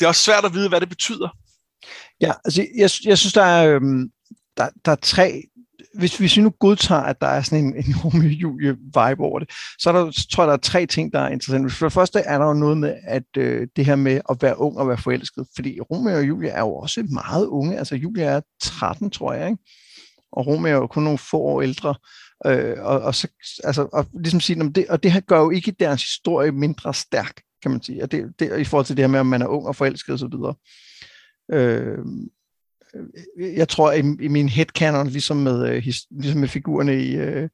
[0.00, 1.28] det er også svært at vide, hvad det betyder.
[2.20, 4.10] Ja, altså jeg, jeg synes, der er, øhm,
[4.56, 5.42] der, der er tre
[5.94, 9.90] hvis, hvis vi nu godtager, at der er sådan en, en Romeo-Julie-vibe over det, så
[9.90, 11.70] er der, så tror jeg, der er tre ting, der er interessante.
[11.70, 14.58] For det første er der jo noget med, at øh, det her med at være
[14.58, 17.78] ung og være forelsket, fordi Romeo og Julie er jo også meget unge.
[17.78, 19.62] Altså Julie er 13, tror jeg, ikke?
[20.32, 21.94] og Romeo er jo kun nogle få år ældre.
[22.46, 23.28] Øh, og, og, så,
[23.64, 27.42] altså, og, ligesom sige, det, og det her gør jo ikke deres historie mindre stærk,
[27.62, 28.02] kan man sige.
[28.02, 30.14] Og det, det, i forhold til det her med, om man er ung og forelsket
[30.14, 30.34] osv.
[31.52, 31.98] Øh,
[33.38, 37.48] jeg tror, i, i min headcanon, ligesom med, øh, his, ligesom med figurerne i øh,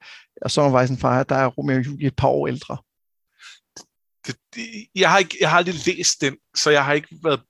[0.47, 2.77] Sommervejsen Fire, der er Romeo og Julie et par år ældre.
[4.27, 4.63] Det, det,
[4.95, 7.41] jeg, har ikke, jeg har aldrig læst den, så jeg har ikke været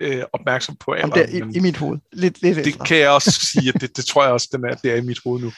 [0.00, 1.28] øh, opmærksom på alderen.
[1.32, 1.98] Jamen, det er i, i mit hoved.
[2.12, 2.86] Lidt, lidt det ældre.
[2.86, 5.00] kan jeg også sige, at det, det tror jeg også, den er, det er i
[5.00, 5.52] mit hoved nu.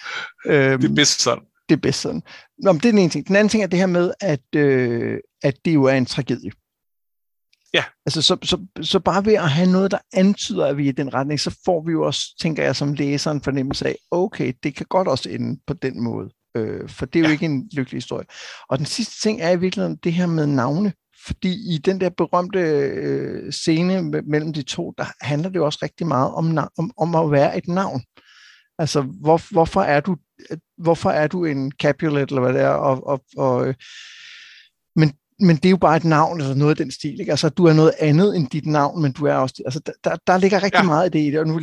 [0.47, 1.45] Øhm, det er bedst sådan.
[1.69, 2.23] Det er bedst sådan.
[2.59, 3.29] Nå, men det er den ene ting.
[3.29, 6.51] Den anden ting er det her med, at, øh, at det jo er en tragedie.
[7.75, 7.85] Ja.
[8.07, 10.93] Altså, så, så, så bare ved at have noget, der antyder, at vi er i
[10.93, 14.53] den retning, så får vi jo også, tænker jeg, som læser en fornemmelse af, okay,
[14.63, 16.31] det kan godt også ende på den måde.
[16.57, 17.33] Øh, for det er jo ja.
[17.33, 18.27] ikke en lykkelig historie.
[18.69, 20.93] Og den sidste ting er i virkeligheden det her med navne.
[21.27, 25.79] Fordi i den der berømte øh, scene mellem de to, der handler det jo også
[25.83, 28.03] rigtig meget om, om, om at være et navn.
[28.79, 30.17] Altså, hvor, hvorfor, er du,
[30.79, 32.69] hvorfor er du en Capulet, eller hvad det er?
[32.69, 33.75] Og, og, og, øh,
[35.43, 37.21] men det er jo bare et navn eller noget af den stil.
[37.21, 37.31] Ikke?
[37.31, 39.63] Altså, du er noget andet end dit navn, men du er også...
[39.65, 40.83] Altså, der, der ligger rigtig ja.
[40.83, 41.61] meget i det i det, og nu,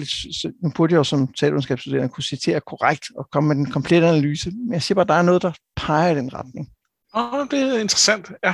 [0.64, 4.52] nu burde jeg jo som talvidenskabsstuderende kunne citere korrekt og komme med den komplette analyse,
[4.52, 6.70] men jeg siger bare, at der er noget, der peger i den retning.
[7.16, 8.54] Åh, oh, det er interessant, ja.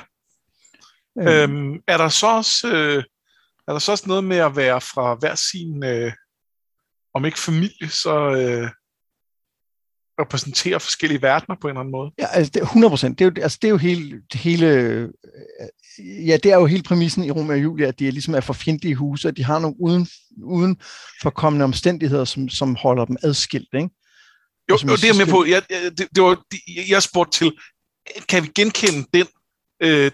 [1.19, 1.55] Øhm.
[1.55, 2.67] Øhm, er der så også...
[2.67, 3.03] Øh,
[3.67, 6.11] er der så også noget med at være fra hver sin, øh,
[7.13, 8.69] om ikke familie, så øh,
[10.19, 12.11] repræsentere forskellige verdener på en eller anden måde?
[12.19, 13.19] Ja, altså det, 100 procent.
[13.19, 15.09] Det, er jo, altså, det er jo hele, hele øh,
[16.27, 18.39] ja, det er jo hele præmissen i Romeo og Julia, at de er ligesom er
[18.39, 20.07] for fjendtlige huse, at de har nogle uden,
[20.43, 20.77] uden
[21.21, 23.89] forkommende omstændigheder, som, som holder dem adskilt, ikke?
[24.69, 25.45] Jo, jo det er med på.
[25.45, 25.61] Jeg,
[25.97, 26.43] det, det var,
[26.89, 27.51] jeg spurgte til,
[28.29, 29.27] kan vi genkende den,
[29.81, 30.11] øh,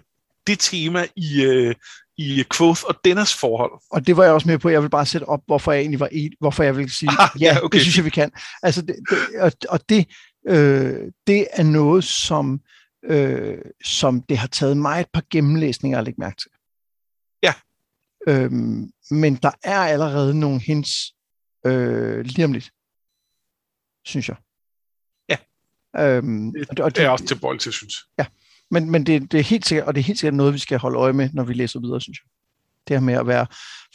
[0.47, 1.75] det tema i, øh,
[2.17, 3.71] i Quoth og Dennis forhold.
[3.91, 4.69] Og det var jeg også med på.
[4.69, 7.41] Jeg vil bare sætte op, hvorfor jeg egentlig var et, hvorfor jeg vil sige, ah,
[7.41, 7.75] ja, okay.
[7.75, 8.31] det synes jeg, vi kan.
[8.63, 10.07] Altså, det, det, og, og det,
[10.47, 12.61] øh, det er noget, som,
[13.03, 16.51] øh, som det har taget mig et par gennemlæsninger at lægge mærke til.
[17.43, 17.53] Ja.
[18.27, 21.13] Øhm, men der er allerede nogle hints
[21.65, 22.71] øh, lige om lidt,
[24.05, 24.37] synes jeg.
[25.29, 25.37] Ja.
[25.97, 28.25] Øhm, det, og det, og det, det er også til til, synes Ja.
[28.71, 30.79] Men, men det, det er helt sikkert, og det er helt sikkert noget, vi skal
[30.79, 32.29] holde øje med, når vi læser videre, synes jeg.
[32.87, 33.47] Det her med at være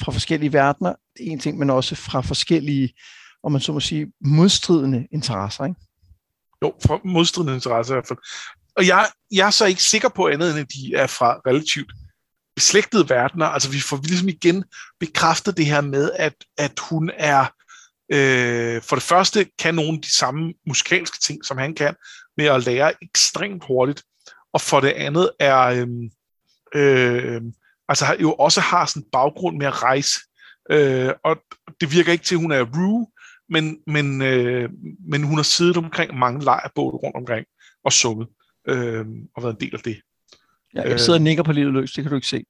[0.03, 2.95] fra forskellige verdener, en ting, men også fra forskellige,
[3.43, 5.81] om man så må sige, modstridende interesser, ikke?
[6.62, 8.19] Jo, fra modstridende interesser i hvert fald.
[8.77, 11.93] Og jeg, jeg er så ikke sikker på andet, end at de er fra relativt
[12.57, 13.47] beslægtede verdener.
[13.47, 14.65] Altså vi får ligesom igen
[15.01, 17.47] bekræftet det her med, at, at hun er,
[18.12, 21.95] øh, for det første kan nogle af de samme musikalske ting, som han kan,
[22.37, 24.03] med at lære ekstremt hurtigt
[24.57, 25.88] og for det andet er, øh,
[26.75, 27.42] øh,
[27.88, 30.21] altså jo også har sådan en baggrund med at rejse,
[30.71, 31.37] øh, og
[31.81, 33.07] det virker ikke til, at hun er Rue,
[33.49, 34.71] men, men, øh,
[35.11, 37.47] men hun har siddet omkring mange lejrbåde rundt omkring
[37.85, 38.29] og sunget,
[38.69, 40.01] øh, og været en del af det.
[40.75, 42.45] Ja, jeg sidder og nikker på livet løs, det kan du ikke se.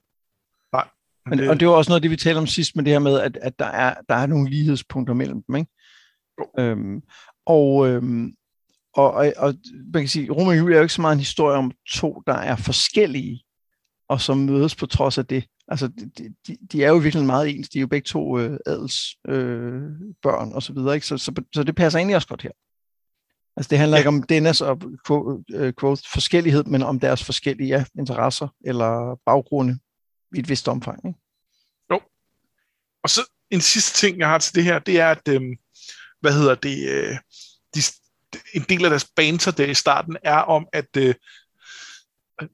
[0.72, 0.88] Nej.
[1.26, 2.98] Men, det, og det var også noget det, vi talte om sidst med det her
[2.98, 5.56] med, at, at der, er, der er nogle lighedspunkter mellem dem.
[5.56, 5.70] Ikke?
[6.58, 7.02] Øhm,
[7.46, 8.34] og, øhm,
[8.96, 9.54] og, og, og
[9.92, 12.22] man kan sige, Romeo og Julie er jo ikke så meget en historie om to,
[12.26, 13.44] der er forskellige,
[14.08, 15.44] og som mødes på trods af det.
[15.68, 17.68] Altså, de, de, de er jo virkelig meget ens.
[17.68, 19.82] De er jo begge to øh, adels øh,
[20.22, 20.94] børn og så videre.
[20.94, 21.06] Ikke?
[21.06, 22.50] Så, så, så det passer egentlig også godt her.
[23.56, 24.00] Altså, det handler ja.
[24.00, 24.82] ikke om Dennis og
[25.50, 29.78] øh, quote, forskellighed, men om deres forskellige ja, interesser eller baggrunde
[30.36, 31.06] i et vist omfang.
[31.06, 31.18] Ikke?
[31.92, 32.00] Jo.
[33.02, 35.40] Og så en sidste ting, jeg har til det her, det er, at, øh,
[36.20, 37.16] hvad hedder det, øh,
[37.74, 37.80] de,
[38.54, 41.14] en del af deres banter der i starten er om, at, øh,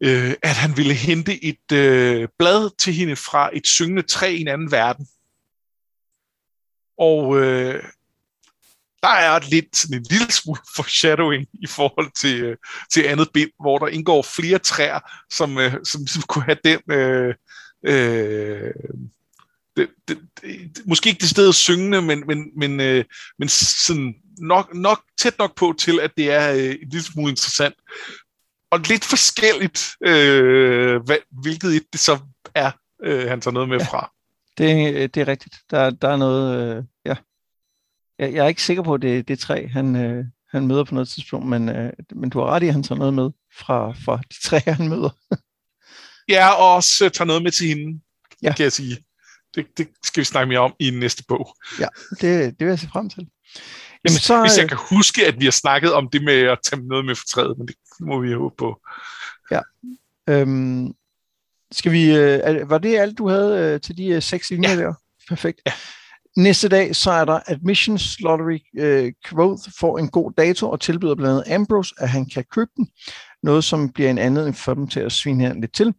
[0.01, 4.41] øh, at han ville hente et øh, blad til hende fra et syngende træ i
[4.41, 5.07] en anden verden.
[6.99, 7.83] Og øh,
[9.03, 12.57] der er lidt sådan en lille smule foreshadowing i forhold til, øh,
[12.93, 16.81] til andet bind, hvor der indgår flere træer, som, øh, som, som kunne have den...
[16.91, 17.35] Øh,
[17.87, 18.73] øh,
[19.77, 23.05] det, det, det, måske ikke det sted syngende, men, men, men, øh,
[23.39, 27.31] men sådan nok, nok tæt nok på til, at det er øh, en lille smule
[27.31, 27.75] interessant.
[28.71, 32.19] Og lidt forskelligt, øh, hvad, hvilket et det så
[32.55, 32.71] er,
[33.05, 34.13] øh, han tager noget med ja, fra.
[34.59, 35.57] Det, det er rigtigt.
[35.71, 37.17] Der, der er noget, øh, ja.
[38.19, 40.85] Jeg, jeg er ikke sikker på, at det, det er tre, han, øh, han møder
[40.85, 43.31] på noget tidspunkt, men, øh, men du har ret i, at han tager noget med
[43.59, 45.11] fra, fra de tre, han møder.
[46.29, 48.01] ja, og også øh, tager noget med til hende,
[48.43, 48.55] ja.
[48.55, 48.97] kan jeg sige.
[49.55, 51.57] Det, det skal vi snakke mere om i næste bog.
[51.81, 53.29] Ja, det, det vil jeg se frem til.
[54.05, 56.89] Jamen, så, Hvis jeg kan huske, at vi har snakket om det med at tage
[56.89, 58.81] noget med fortrædet, men det må vi håbe på.
[59.51, 59.61] Ja.
[60.29, 60.95] Øhm,
[61.73, 64.77] skal vi, øh, var det alt, du havde øh, til de øh, seks linjer ja.
[64.77, 64.95] der?
[65.29, 65.61] Perfekt.
[65.67, 65.73] Ja.
[66.37, 71.15] Næste dag, så er der Admissions Lottery øh, Quote får en god dato og tilbyder
[71.15, 72.89] blandt andet Ambrose, at han kan købe den.
[73.43, 75.95] Noget, som bliver en anledning for dem til at svine her lidt til.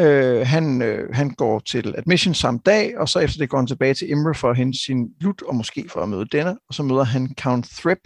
[0.00, 3.66] Øh, han, øh, han går til admission samme dag, og så efter det går han
[3.66, 6.74] tilbage til Imre for at hente sin lut, og måske for at møde denne, og
[6.74, 7.98] så møder han Count Thrip,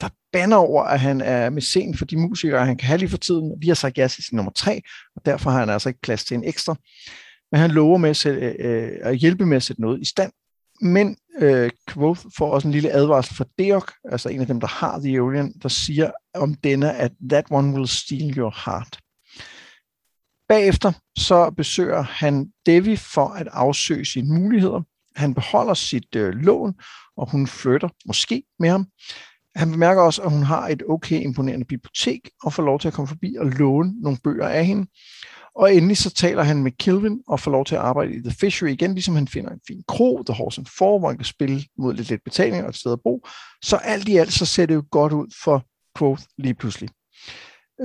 [0.00, 3.08] der banner over, at han er med scenen for de musikere, han kan have lige
[3.08, 3.52] for tiden.
[3.60, 4.80] Vi har sagt ja til sin nummer tre,
[5.16, 6.76] og derfor har han altså ikke plads til en ekstra.
[7.52, 10.32] Men han lover med at, sætte, øh, at hjælpe med at sætte noget i stand.
[10.80, 14.66] Men øh, Quoth får også en lille advarsel fra Deok, altså en af dem, der
[14.66, 19.01] har The Alien, der siger om denne, at that one will steal your heart.
[20.48, 24.82] Bagefter så besøger han Devi for at afsøge sine muligheder.
[25.16, 26.74] Han beholder sit øh, lån,
[27.16, 28.86] og hun flytter måske med ham.
[29.56, 32.94] Han bemærker også, at hun har et okay imponerende bibliotek, og får lov til at
[32.94, 34.86] komme forbi og låne nogle bøger af hende.
[35.54, 38.36] Og endelig så taler han med Kilvin og får lov til at arbejde i The
[38.40, 41.24] Fishery igen, ligesom han finder en fin kro, The Horse and Four, hvor han kan
[41.24, 43.26] spille mod lidt lidt betaling og et sted at bo.
[43.62, 45.64] Så alt i alt så ser det jo godt ud for
[45.98, 46.88] Quoth lige pludselig.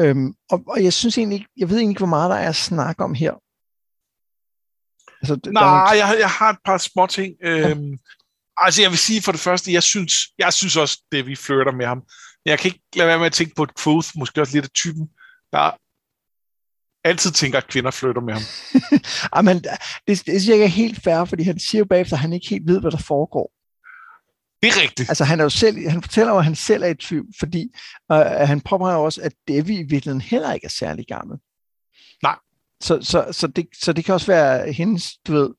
[0.02, 2.56] Øhm, og, og jeg synes egentlig jeg ved egentlig ikke, hvor meget der er at
[2.56, 3.34] snakke om her.
[5.22, 6.06] Altså, Nej, nogle...
[6.06, 7.36] jeg, jeg har et par små ting.
[7.44, 7.98] Øhm, ja.
[8.58, 11.72] Altså, jeg vil sige for det første, jeg synes, jeg synes også, det vi flirter
[11.72, 11.98] med ham.
[11.98, 14.66] Men jeg kan ikke lade være med at tænke på, at Quoth måske også lidt
[14.66, 15.10] af typen,
[15.52, 15.72] der
[17.04, 18.44] altid tænker, at kvinder flytter med ham.
[19.36, 19.72] Jamen, det,
[20.08, 22.50] det synes jeg ikke er helt fair, fordi han siger jo bagefter, at han ikke
[22.50, 23.52] helt ved, hvad der foregår.
[24.64, 25.10] Det er rigtigt.
[25.10, 27.72] Altså, han, er jo selv, han fortæller jo, at han selv er i tvivl, fordi
[28.14, 31.38] uh, han påpeger også, at Devi i virkeligheden heller ikke er særlig gammel.
[32.24, 32.36] Nej.
[32.82, 35.54] Så, så, så, det, så det kan også være hendes, du ved,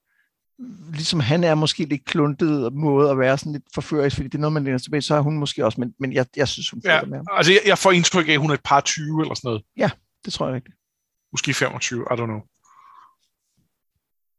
[0.93, 4.41] ligesom han er måske lidt kluntet måde at være sådan lidt forførisk, fordi det er
[4.41, 6.81] noget, man læner tilbage, så er hun måske også, men, men jeg, jeg synes, hun
[6.85, 7.27] ja, med ham.
[7.31, 9.63] Altså, jeg, jeg får indtryk af, at hun er et par 20 eller sådan noget.
[9.77, 9.91] Ja,
[10.25, 10.77] det tror jeg rigtigt.
[11.33, 12.41] Måske 25, I don't know.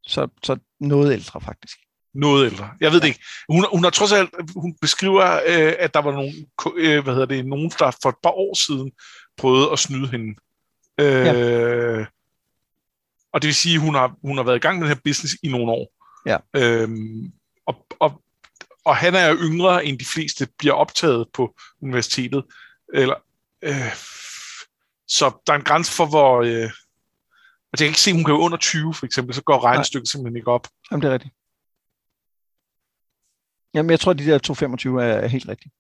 [0.03, 1.77] Så, så noget ældre, faktisk.
[2.13, 2.69] Noget ældre.
[2.79, 3.23] Jeg ved det ikke.
[3.49, 6.33] Hun, hun har trods alt, hun beskriver, øh, at der var nogen,
[6.75, 8.91] øh, hvad hedder det, nogen, der for et par år siden
[9.37, 10.35] prøvede at snyde hende.
[10.99, 12.05] Øh, ja.
[13.33, 15.01] Og det vil sige, at hun har, hun har været i gang med den her
[15.03, 15.93] business i nogle år.
[16.25, 16.37] Ja.
[16.55, 17.31] Øhm,
[17.65, 18.21] og, og,
[18.85, 22.43] og han er jo yngre end de fleste bliver optaget på universitetet.
[22.93, 23.15] Eller,
[23.61, 23.93] øh,
[25.07, 26.41] så der er en grænse for, hvor...
[26.41, 26.69] Øh,
[27.71, 29.63] altså jeg kan ikke se, at hun kan være under 20, for eksempel, så går
[29.63, 30.11] regnestykket Nej.
[30.11, 30.67] simpelthen ikke op.
[30.91, 31.33] Jamen, det er rigtigt.
[33.73, 35.73] Jamen, jeg tror, at de der 225 er helt rigtigt.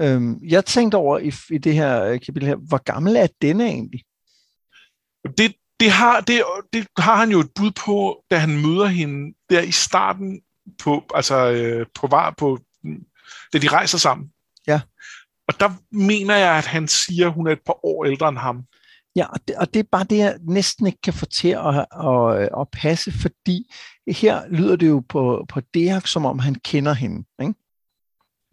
[0.00, 3.64] Øhm, jeg tænkte over i, i det her øh, kapitel her, hvor gammel er denne
[3.64, 4.04] egentlig?
[5.38, 9.34] Det, det, har, det, det har han jo et bud på, da han møder hende
[9.50, 10.40] der i starten
[10.78, 12.58] på, altså øh, på, var, på,
[13.52, 14.32] da de rejser sammen.
[14.66, 14.80] Ja.
[15.48, 18.38] Og der mener jeg, at han siger, at hun er et par år ældre end
[18.38, 18.64] ham.
[19.18, 21.86] Ja, og det, og det er bare det, jeg næsten ikke kan få til at,
[22.06, 23.74] at, at, passe, fordi
[24.08, 27.54] her lyder det jo på, på Derek, som om han kender hende, ikke?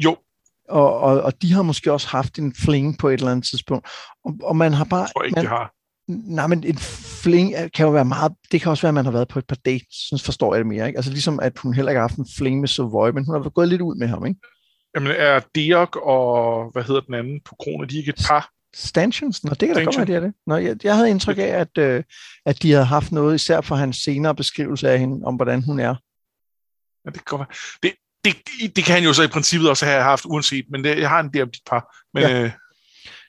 [0.03, 0.17] Jo.
[0.69, 3.87] Og, og, og de har måske også haft en fling på et eller andet tidspunkt.
[4.25, 5.01] Og, og man har bare...
[5.01, 5.71] Jeg tror ikke, man, de har.
[6.07, 6.77] Nej, men en
[7.23, 8.31] fling kan jo være meget...
[8.51, 10.59] Det kan også være, at man har været på et par dates, sådan forstår jeg
[10.59, 10.87] det mere.
[10.87, 10.97] Ikke?
[10.97, 13.49] Altså ligesom, at hun heller ikke har haft en fling med Savoy, men hun har
[13.49, 14.39] gået lidt ud med ham, ikke?
[14.95, 18.54] Jamen, er Dirk og, hvad hedder den anden på kronen, de er ikke et par?
[18.75, 19.43] Stanchions?
[19.43, 20.33] Nå, det kan da godt være, det er det.
[20.47, 22.03] Nå, jeg, jeg havde indtryk af, at, øh,
[22.45, 25.79] at de havde haft noget, især for hans senere beskrivelse af hende, om hvordan hun
[25.79, 25.95] er.
[27.05, 27.39] Ja, det kan.
[27.83, 27.93] Det,
[28.25, 31.09] det, det kan han jo så i princippet også have haft uanset, men det, jeg
[31.09, 31.97] har en del om dit par.
[32.13, 32.43] Men, ja.
[32.43, 32.51] øh,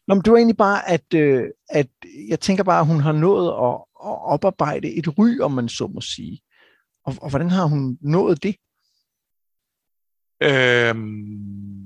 [0.07, 1.89] Nå, men det var egentlig bare, at, øh, at
[2.29, 3.75] jeg tænker bare, at hun har nået at,
[4.11, 6.41] at oparbejde et ry, om man så må sige.
[7.05, 8.57] Og, og hvordan har hun nået det?
[10.43, 11.86] Øhm,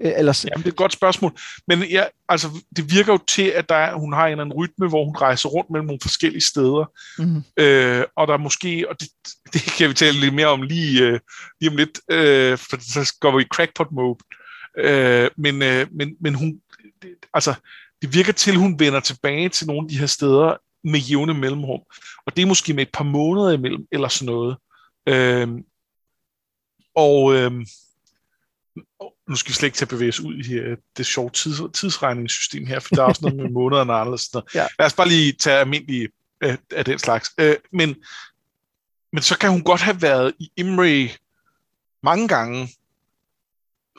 [0.00, 0.44] Ellers...
[0.44, 1.32] Jamen, det er et godt spørgsmål.
[1.68, 4.58] Men ja, altså, det virker jo til, at der er, hun har en eller anden
[4.58, 6.92] rytme, hvor hun rejser rundt mellem nogle forskellige steder.
[7.18, 7.42] Mm.
[7.56, 9.08] Øh, og der er måske, og det,
[9.52, 11.20] det kan vi tale lidt mere om lige, øh,
[11.60, 14.18] lige om lidt, øh, for så går vi i crackpot mode.
[14.78, 16.60] Øh, men, øh, men, men hun,
[17.02, 17.54] det, altså,
[18.02, 21.34] det virker til, at hun vender tilbage til nogle af de her steder med jævne
[21.34, 21.80] mellemrum.
[22.26, 24.56] Og det er måske med et par måneder imellem, eller sådan noget.
[25.08, 25.48] Øh,
[26.96, 27.66] og øh,
[29.28, 31.60] nu skal vi slet ikke til at bevæge os ud i øh, det sjove tids,
[31.74, 34.44] tidsregningssystem her, for der er også noget med månederne og andet.
[34.54, 34.66] Ja.
[34.78, 36.08] Lad os bare lige tage almindelige
[36.40, 37.30] øh, af den slags.
[37.38, 37.96] Øh, men,
[39.12, 41.08] men så kan hun godt have været i Imre
[42.02, 42.68] mange gange,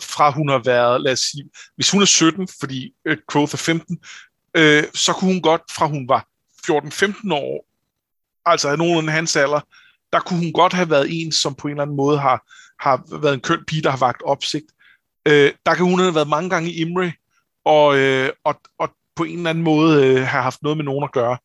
[0.01, 3.57] fra hun har været, lad os sige, hvis hun er 17, fordi øh, Growth er
[3.57, 3.99] 15,
[4.57, 6.27] øh, så kunne hun godt, fra hun var
[6.71, 7.67] 14-15 år,
[8.45, 9.59] altså af nogen af hans alder,
[10.13, 12.45] der kunne hun godt have været en, som på en eller anden måde har,
[12.79, 14.65] har været en køn pige, der har vagt opsigt.
[15.27, 17.11] Øh, der kan hun have været mange gange i Imre,
[17.65, 21.03] og, øh, og, og på en eller anden måde øh, have haft noget med nogen
[21.03, 21.37] at gøre.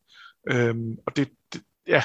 [0.51, 0.75] Øh,
[1.07, 2.03] og det, det ja,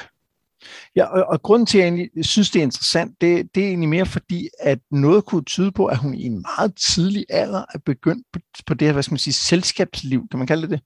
[0.96, 3.68] Ja, og, og grunden til, at jeg egentlig synes, det er interessant, det, det er
[3.68, 7.64] egentlig mere fordi, at noget kunne tyde på, at hun i en meget tidlig alder
[7.74, 10.70] er begyndt på, på det her, hvad skal man sige, selskabsliv, kan man kalde det
[10.70, 10.80] det?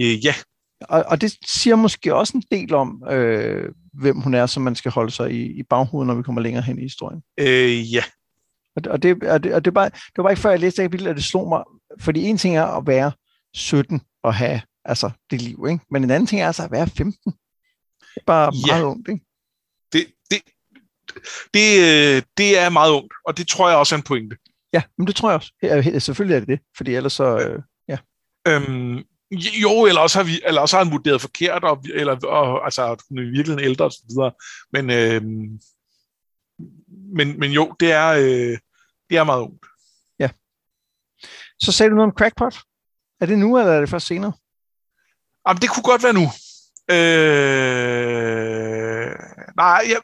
[0.00, 0.34] Øh, ja.
[0.80, 4.74] Og, og det siger måske også en del om, øh, hvem hun er, som man
[4.74, 7.22] skal holde sig i, i baghovedet, når vi kommer længere hen i historien.
[7.40, 8.02] Øh, ja.
[8.76, 10.90] Og, og, det, og, det, og det, var, det var ikke før, jeg læste det
[10.90, 11.62] kapitel, at det slog mig,
[12.00, 13.12] fordi en ting er at være
[13.54, 15.84] 17 og have altså, det liv, ikke?
[15.90, 17.32] men en anden ting er altså at være 15.
[17.32, 18.72] Det er bare ja.
[18.72, 19.24] meget ungt, ikke?
[19.92, 20.42] Det, det,
[21.54, 24.36] det, øh, det er meget ungt, og det tror jeg også er en pointe.
[24.72, 26.00] Ja, men det tror jeg også.
[26.00, 27.38] Selvfølgelig er det det, fordi ellers så...
[27.38, 27.98] Øh, ja.
[28.48, 32.64] Øhm, jo, eller også har, vi, eller også har han vurderet forkert, og, eller, og,
[32.64, 34.32] altså, hun er virkelig ældre og så videre.
[34.72, 35.60] Men, øhm,
[37.16, 38.58] men, men jo, det er, øh,
[39.10, 39.66] det er meget ungt.
[40.18, 40.30] Ja.
[41.62, 42.56] Så sagde du noget om crackpot.
[43.20, 44.32] Er det nu, eller er det først senere?
[45.48, 46.26] Jamen, det kunne godt være nu.
[46.90, 47.06] Øh,
[49.56, 50.00] nej, jeg,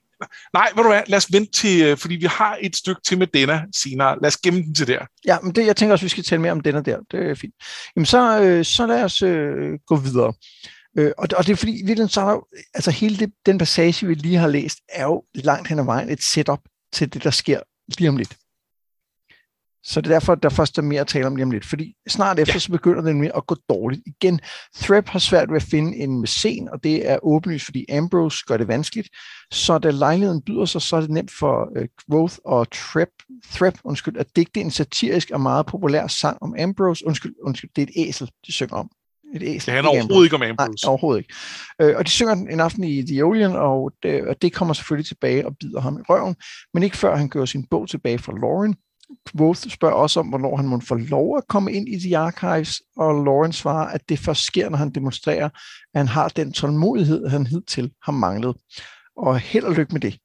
[0.55, 3.19] nej, ved du hvad, lad os vente til, øh, fordi vi har et stykke til
[3.19, 4.19] med denne senere.
[4.23, 5.07] Lad os gemme den til der.
[5.27, 6.99] Ja, men det, jeg tænker også, vi skal tale mere om denne der.
[7.11, 7.55] Det er fint.
[7.97, 10.33] Jamen, så, øh, så lad os øh, gå videre.
[10.99, 12.41] Øh, og, det, og det er fordi, virkelig, så er der
[12.75, 16.11] altså hele det, den passage, vi lige har læst, er jo langt hen ad vejen
[16.11, 16.61] et setup
[16.93, 17.61] til det, der sker
[17.99, 18.37] lige om lidt.
[19.85, 21.65] Så det er derfor, der først er mere at tale om lige om lidt.
[21.65, 22.59] Fordi snart efter, ja.
[22.59, 24.03] så begynder det med at gå dårligt.
[24.07, 24.41] Igen,
[24.77, 28.57] Threp har svært ved at finde en mæcen, og det er åbenlyst, fordi Ambrose gør
[28.57, 29.09] det vanskeligt.
[29.53, 33.09] Så da lejligheden byder sig, så er det nemt for uh, Growth og Threp,
[33.53, 37.07] Threp undskyld, at digte en satirisk og meget populær sang om Ambrose.
[37.07, 38.91] Undskyld, undskyld det er et æsel, de synger om.
[39.35, 39.67] Et æsel.
[39.67, 40.87] Det handler overhovedet ikke om Ambrose.
[40.87, 41.35] Nej, overhovedet ikke.
[41.81, 44.75] Øh, og de synger den en aften i The Ocean, og det, og det kommer
[44.75, 46.37] selvfølgelig tilbage og bider ham i røven,
[46.75, 48.77] men ikke før han gør sin bog tilbage fra Lauren,
[49.31, 52.83] Quoth spørger også om, hvornår han må få lov at komme ind i The Archives,
[52.97, 57.29] og Lawrence svarer, at det først sker, når han demonstrerer, at han har den tålmodighed,
[57.29, 58.57] han hidtil har manglet.
[59.17, 60.19] Og held og lykke med det.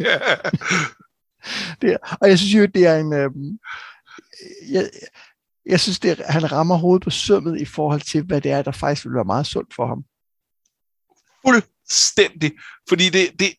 [0.00, 0.20] Yeah.
[1.80, 3.12] det er, og jeg synes jo, det er en...
[3.12, 3.30] Øh,
[4.70, 4.90] jeg,
[5.66, 8.62] jeg synes, det er, han rammer hovedet på sømmet i forhold til, hvad det er,
[8.62, 10.04] der faktisk vil være meget sundt for ham.
[11.46, 12.52] Fuldstændig.
[12.88, 13.54] Fordi det, det,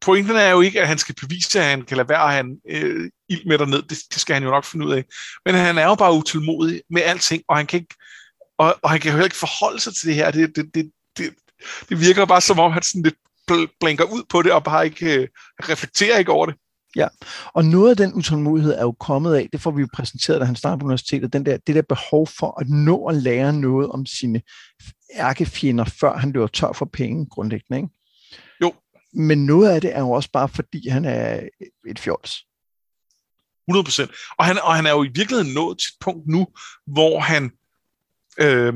[0.00, 2.44] pointen er jo ikke, at han skal bevise, at han kan lade være at have
[2.44, 3.82] en øh, ild med derned.
[3.82, 5.04] Det, det skal han jo nok finde ud af.
[5.44, 7.94] Men han er jo bare utålmodig med alting, og han kan ikke,
[8.58, 10.30] og, og han kan jo heller ikke forholde sig til det her.
[10.30, 11.34] Det, det, det, det,
[11.88, 13.16] det virker bare som om, han sådan lidt
[13.80, 15.28] blinker ud på det, og bare ikke øh,
[15.62, 16.54] reflekterer ikke over det.
[16.96, 17.08] Ja,
[17.54, 20.44] og noget af den utålmodighed er jo kommet af, det får vi jo præsenteret, da
[20.44, 23.88] han startede på universitetet, den der, det der behov for at nå at lære noget
[23.90, 24.42] om sine
[25.16, 27.76] ærkefjender, før han løber tør for penge, grundlæggende.
[27.76, 27.88] Ikke?
[29.12, 31.40] Men noget af det er jo også bare, fordi han er
[31.88, 32.44] et fjols.
[33.70, 34.34] 100%.
[34.38, 36.46] Og han, og han er jo i virkeligheden nået til et punkt nu,
[36.86, 37.50] hvor han,
[38.40, 38.74] øh,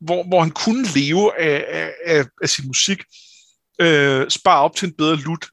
[0.00, 3.02] hvor, hvor han kunne leve af, af, af, af sin musik,
[3.80, 5.46] øh, spare op til en bedre lut,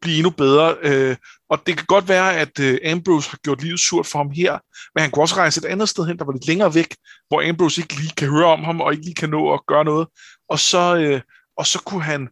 [0.00, 0.76] blive endnu bedre.
[0.82, 1.16] Øh,
[1.50, 4.58] og det kan godt være, at øh, Ambrose har gjort livet surt for ham her,
[4.94, 6.96] men han kunne også rejse et andet sted hen, der var lidt længere væk,
[7.28, 9.84] hvor Ambrose ikke lige kan høre om ham, og ikke lige kan nå at gøre
[9.84, 10.08] noget.
[10.48, 11.20] Og så, øh,
[11.56, 12.28] og så kunne han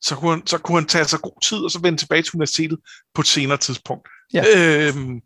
[0.00, 2.34] så kunne, han, så kunne han tage sig god tid, og så vende tilbage til
[2.34, 2.78] universitetet
[3.14, 4.08] på et senere tidspunkt.
[4.34, 4.44] Ja.
[4.56, 5.20] Øhm,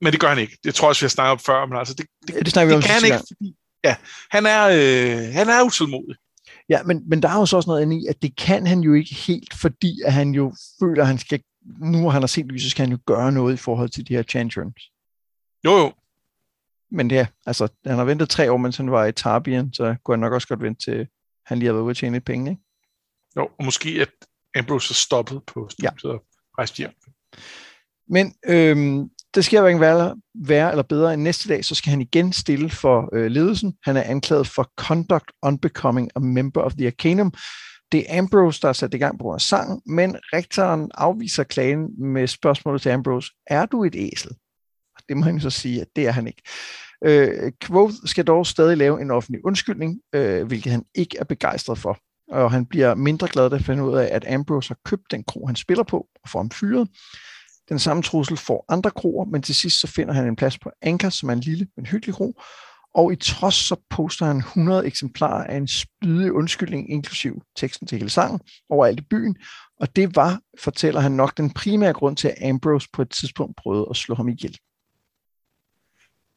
[0.00, 0.58] men det gør han ikke.
[0.64, 2.54] Det tror jeg også, vi har snakket om før, men altså, det, det, ja, det,
[2.54, 3.96] det om kan han ikke, fordi, ja,
[4.30, 6.16] han er, øh, han er utålmodig.
[6.68, 8.80] Ja, men, men der er jo så også noget andet i, at det kan han
[8.80, 11.42] jo ikke helt, fordi at han jo føler, at han skal,
[11.80, 14.14] nu hvor han har set lyset, skal han jo gøre noget i forhold til de
[14.14, 14.82] her changerons.
[15.64, 15.92] Jo, jo.
[16.90, 20.12] Men ja, altså, han har ventet tre år, mens han var i Tarbien, så kunne
[20.12, 21.06] han nok også godt vente til,
[21.46, 22.62] han lige har været ude at tjene lidt penge, ikke?
[23.38, 24.10] Jo, og måske at
[24.56, 26.08] Ambrose er stoppet på studiet ja.
[26.08, 26.24] og
[26.58, 26.90] rejst hjem.
[28.08, 31.90] Men øhm, det skal jo ikke være værre eller bedre end næste dag, så skal
[31.90, 33.74] han igen stille for øh, ledelsen.
[33.82, 37.32] Han er anklaget for conduct unbecoming a member of the Arcanum.
[37.92, 41.44] Det er Ambrose, der er sat i gang på grund af sangen, men rektoren afviser
[41.44, 44.30] klagen med spørgsmålet til Ambrose, er du et æsel?
[45.08, 46.42] Det må han så sige, at det er han ikke.
[47.04, 51.78] Øh, Quoth skal dog stadig lave en offentlig undskyldning, øh, hvilket han ikke er begejstret
[51.78, 51.98] for
[52.30, 55.24] og han bliver mindre glad, da han finder ud af, at Ambrose har købt den
[55.24, 56.88] kro, han spiller på, og får ham fyret.
[57.68, 60.70] Den samme trussel får andre kroer, men til sidst så finder han en plads på
[60.82, 62.40] Anker, som er en lille, men hyggelig kro,
[62.94, 67.98] og i trods så poster han 100 eksemplarer af en spydig undskyldning, inklusiv teksten til
[67.98, 69.36] hele sangen, overalt i byen,
[69.80, 73.56] og det var, fortæller han nok, den primære grund til, at Ambrose på et tidspunkt
[73.56, 74.58] prøvede at slå ham ihjel.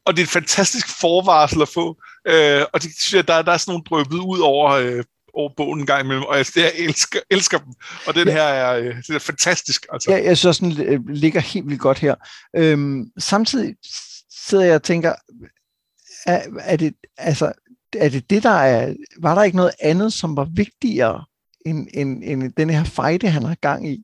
[0.04, 3.52] Og det er et fantastisk forvarsel at få, øh, og det synes jeg, der, der
[3.52, 6.72] er sådan nogle drøbet ud over øh, over bogen en gang imellem, og jeg, jeg
[6.76, 7.72] elsker, elsker dem.
[8.06, 8.32] Og den ja.
[8.32, 9.86] her er, øh, det er fantastisk.
[9.92, 10.10] Altså.
[10.10, 12.14] Ja, jeg synes også, den øh, ligger helt vildt godt her.
[12.56, 13.74] Øhm, samtidig
[14.46, 15.14] sidder jeg og tænker,
[16.26, 17.52] er, er, det, altså,
[17.96, 18.94] er det det, der er...
[19.20, 21.24] Var der ikke noget andet, som var vigtigere
[21.66, 24.02] end, end, end den her fejde, han har gang i?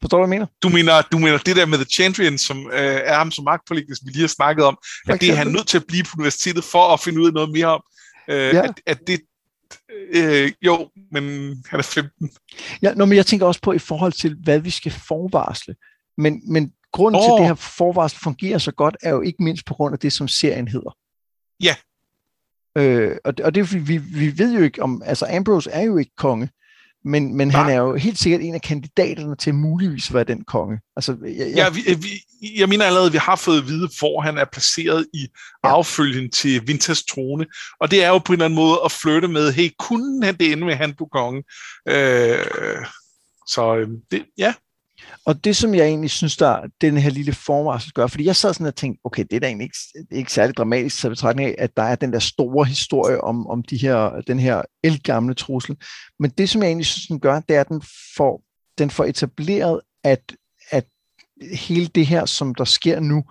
[0.00, 0.46] Forstår du, hvad jeg mener?
[0.62, 4.02] Du mener, du mener det der med The Champion, som øh, er ham som magtpolitisk,
[4.04, 6.64] vi lige har snakket om, at det er han nødt til at blive på universitetet
[6.64, 7.82] for at finde ud af noget mere om.
[8.28, 8.64] Øh, ja.
[8.64, 9.20] at, at det,
[10.14, 11.24] øh, jo, men
[11.68, 12.30] han er 15.
[12.82, 15.74] Ja, nå, men jeg tænker også på i forhold til, hvad vi skal forvarsle.
[16.18, 17.24] Men, men grunden oh.
[17.24, 19.98] til, at det her forvarsel fungerer så godt, er jo ikke mindst på grund af
[19.98, 20.96] det, som serien hedder.
[21.60, 21.74] Ja.
[22.76, 26.16] Øh, og, og det, vi, vi ved jo ikke om, altså Ambrose er jo ikke
[26.16, 26.48] konge,
[27.06, 30.44] men, men han er jo helt sikkert en af kandidaterne til muligvis at være den
[30.44, 30.80] konge.
[30.96, 31.54] Altså, jeg, jeg...
[31.56, 32.08] Ja, vi, vi,
[32.58, 35.20] jeg mener allerede, at vi har fået at vide, hvor han er placeret i
[35.64, 35.68] ja.
[35.68, 37.46] affølgen til Winters trone,
[37.80, 40.36] og det er jo på en eller anden måde at flytte med, hey, kunne han
[40.36, 41.44] det ende med, at han blev konge?
[41.88, 42.86] Øh,
[43.46, 44.54] så øh, det, ja.
[45.24, 48.54] Og det, som jeg egentlig synes, der den her lille forvarsel gør, fordi jeg sad
[48.54, 51.54] sådan og tænkte, okay, det er da egentlig ikke, ikke særlig dramatisk, så betragtning af,
[51.58, 55.76] at der er den der store historie om, om de her, den her elgamle trussel.
[56.18, 57.82] Men det, som jeg egentlig synes, den gør, det er, at den
[58.16, 58.42] får,
[58.78, 60.36] den får etableret, at,
[60.70, 60.86] at
[61.52, 63.24] hele det her, som der sker nu,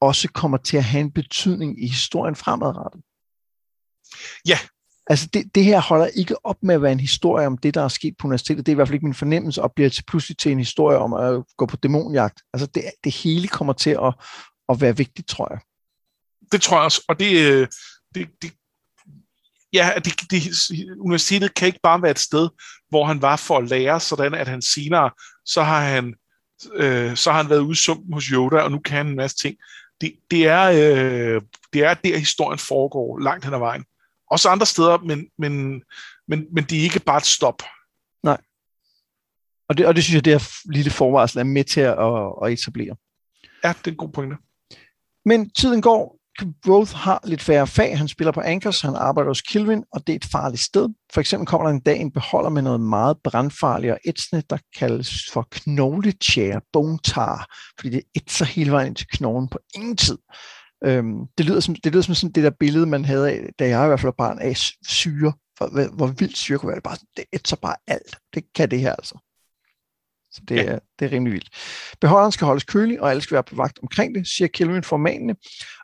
[0.00, 3.02] også kommer til at have en betydning i historien fremadrettet.
[4.48, 4.58] Ja.
[5.06, 7.82] Altså det, det her holder ikke op med at være en historie om det, der
[7.82, 8.66] er sket på universitetet.
[8.66, 10.98] Det er i hvert fald ikke min fornemmelse, og bliver til pludselig til en historie
[10.98, 12.42] om at gå på dæmonjagt.
[12.52, 14.14] Altså det, det hele kommer til at,
[14.68, 15.60] at være vigtigt, tror jeg.
[16.52, 17.68] Det tror jeg også, og det, øh,
[18.14, 18.52] det, det
[19.72, 20.42] ja, det, det,
[21.00, 22.48] universitetet kan ikke bare være et sted,
[22.88, 25.10] hvor han var for at lære, sådan at han senere,
[25.44, 26.14] så har han,
[26.74, 27.76] øh, så har han været ude
[28.12, 29.56] hos Yoda, og nu kan han en masse ting
[30.02, 31.42] det, det, er, øh,
[31.72, 33.84] det er der, historien foregår langt hen ad vejen.
[34.32, 35.82] Også andre steder, men, men,
[36.28, 37.62] men, men det er ikke bare et stop.
[38.22, 38.40] Nej.
[39.68, 41.96] Og det, og det synes jeg, det her lille forvarsel er med til at,
[42.44, 42.96] at etablere.
[43.64, 44.36] Ja, det er en god pointe.
[45.24, 46.18] Men tiden går,
[46.64, 47.98] Growth har lidt færre fag.
[47.98, 50.88] Han spiller på Anchors, han arbejder hos Kilvin, og det er et farligt sted.
[51.12, 54.58] For eksempel kommer der en dag en beholder med noget meget brandfarligt og ætsende, der
[54.76, 57.46] kaldes for knogletjære, bone tar,
[57.78, 60.18] fordi det ætser hele vejen ind til knoglen på ingen tid.
[60.84, 63.68] Øhm, det, lyder som, det lyder som sådan det der billede, man havde af, da
[63.68, 64.56] jeg i hvert fald var barn, af
[64.86, 65.32] syre.
[65.56, 66.76] Hvor, hvor vildt syre kunne være.
[66.76, 68.16] Det, bare, det ætser bare alt.
[68.34, 69.18] Det kan det her altså.
[70.32, 70.62] Så det, ja.
[70.62, 71.50] er, det er rimelig vildt.
[72.00, 75.34] Beholderen skal holdes kølig, og alle skal være på vagt omkring det, siger Kelvin formanende.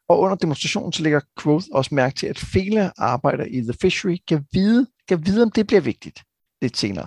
[0.08, 4.16] Og under demonstrationen så lægger Quoth også mærke til, at Fela arbejder i The Fishery
[4.28, 6.22] kan vide, kan vide, om det bliver vigtigt
[6.62, 7.06] lidt senere.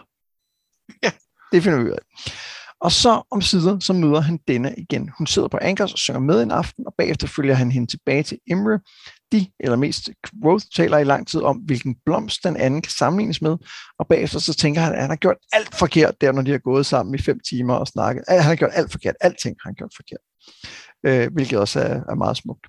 [1.03, 1.11] Ja.
[1.51, 1.99] Det finder vi ud af.
[2.81, 5.09] Og så om sider, så møder han denne igen.
[5.17, 8.23] Hun sidder på Ankers og synger med en aften, og bagefter følger han hende tilbage
[8.23, 8.79] til Imre.
[9.31, 10.09] De, eller mest
[10.43, 13.57] Growth, taler i lang tid om, hvilken blomst den anden kan sammenlignes med,
[13.99, 16.57] og bagefter så tænker han, at han har gjort alt forkert der, når de har
[16.57, 18.23] gået sammen i fem timer og snakket.
[18.27, 19.15] Han har gjort alt forkert.
[19.21, 20.19] Alting har han gjort forkert.
[21.05, 22.67] Øh, hvilket også er, er meget smukt.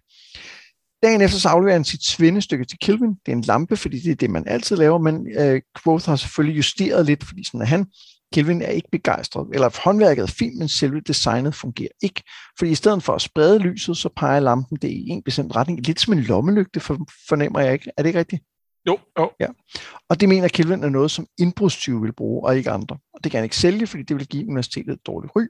[1.03, 3.15] Dagen efter så afleverer han sit svindestykke til Kelvin.
[3.27, 6.17] Det er en lampe, fordi det er det, man altid laver, men øh, Quoth har
[6.17, 7.87] selvfølgelig justeret lidt, fordi sådan er han.
[8.33, 12.23] Kelvin er ikke begejstret, eller håndværket er fint, men selve designet fungerer ikke.
[12.59, 15.87] Fordi i stedet for at sprede lyset, så peger lampen det i en bestemt retning.
[15.87, 17.91] Lidt som en lommelygte, for, fornemmer jeg ikke.
[17.97, 18.43] Er det ikke rigtigt?
[18.87, 19.31] Jo, jo.
[19.41, 19.47] Ja.
[20.09, 22.99] Og det mener Kelvin er noget, som indbrudstyve vil bruge, og ikke andre.
[23.15, 25.43] Og det kan han ikke sælge, fordi det vil give universitetet et dårligt ry.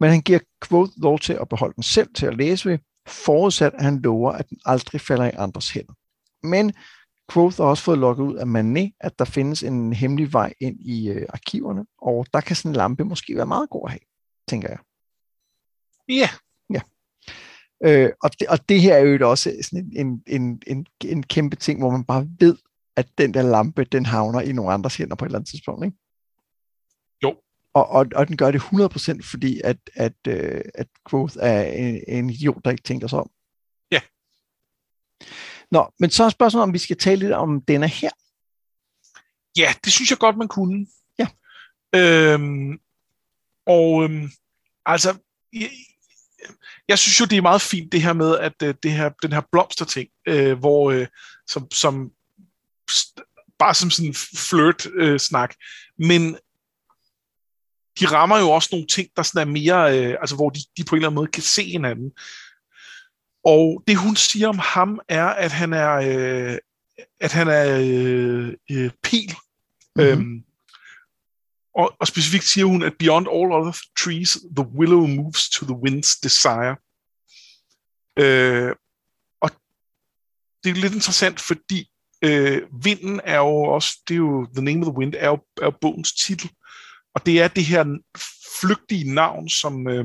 [0.00, 0.38] Men han giver
[0.68, 4.32] Quoth lov til at beholde den selv til at læse ved, forudsat at han lover,
[4.32, 5.92] at den aldrig falder i andres hænder.
[6.42, 6.72] Men
[7.32, 10.80] Quoth har også fået lukket ud af Manet, at der findes en hemmelig vej ind
[10.80, 14.00] i øh, arkiverne, og der kan sådan en lampe måske være meget god at have,
[14.48, 14.78] tænker jeg.
[16.08, 16.28] Ja.
[16.70, 16.80] Ja.
[17.84, 21.56] Øh, og, det, og det her er jo også sådan en, en, en, en kæmpe
[21.56, 22.56] ting, hvor man bare ved,
[22.96, 25.84] at den der lampe, den havner i nogle andres hænder på et eller andet tidspunkt,
[25.84, 25.96] ikke?
[27.74, 32.00] Og, og, og den gør det 100% fordi, at, at, øh, at Growth er en,
[32.08, 33.30] en idiot, der ikke tænker sig om.
[33.90, 34.00] Ja.
[35.70, 38.10] Nå, men så er spørgsmålet, om vi skal tale lidt om denne her.
[39.56, 40.86] Ja, det synes jeg godt, man kunne.
[41.18, 41.26] Ja.
[41.94, 42.78] Øhm,
[43.66, 44.30] og øhm,
[44.86, 45.18] altså,
[45.52, 45.70] jeg,
[46.88, 49.32] jeg synes jo, det er meget fint det her med, at øh, det her, den
[49.32, 51.06] her blomsterting, øh, hvor øh,
[51.46, 52.10] som, som
[53.58, 56.36] bare som sådan flirt-snak, øh, men
[58.00, 60.84] de rammer jo også nogle ting, der sådan er mere, øh, altså hvor de, de
[60.84, 62.12] på en eller anden måde kan se hinanden.
[63.44, 66.58] Og det hun siger om ham er, at han er, øh,
[67.20, 69.34] at han er øh, øh, pil.
[69.96, 70.10] Mm-hmm.
[70.10, 70.44] Øhm,
[71.74, 75.74] og, og specifikt siger hun, at beyond all other trees, the willow moves to the
[75.74, 76.76] wind's desire.
[78.16, 78.74] Øh,
[79.40, 79.50] og
[80.64, 81.90] det er lidt interessant, fordi
[82.22, 85.38] øh, vinden er jo også, det er jo, The Name of the Wind er jo,
[85.62, 86.50] er jo bogens titel.
[87.14, 87.84] Og det er det her
[88.60, 90.04] flygtige navn, som, øh,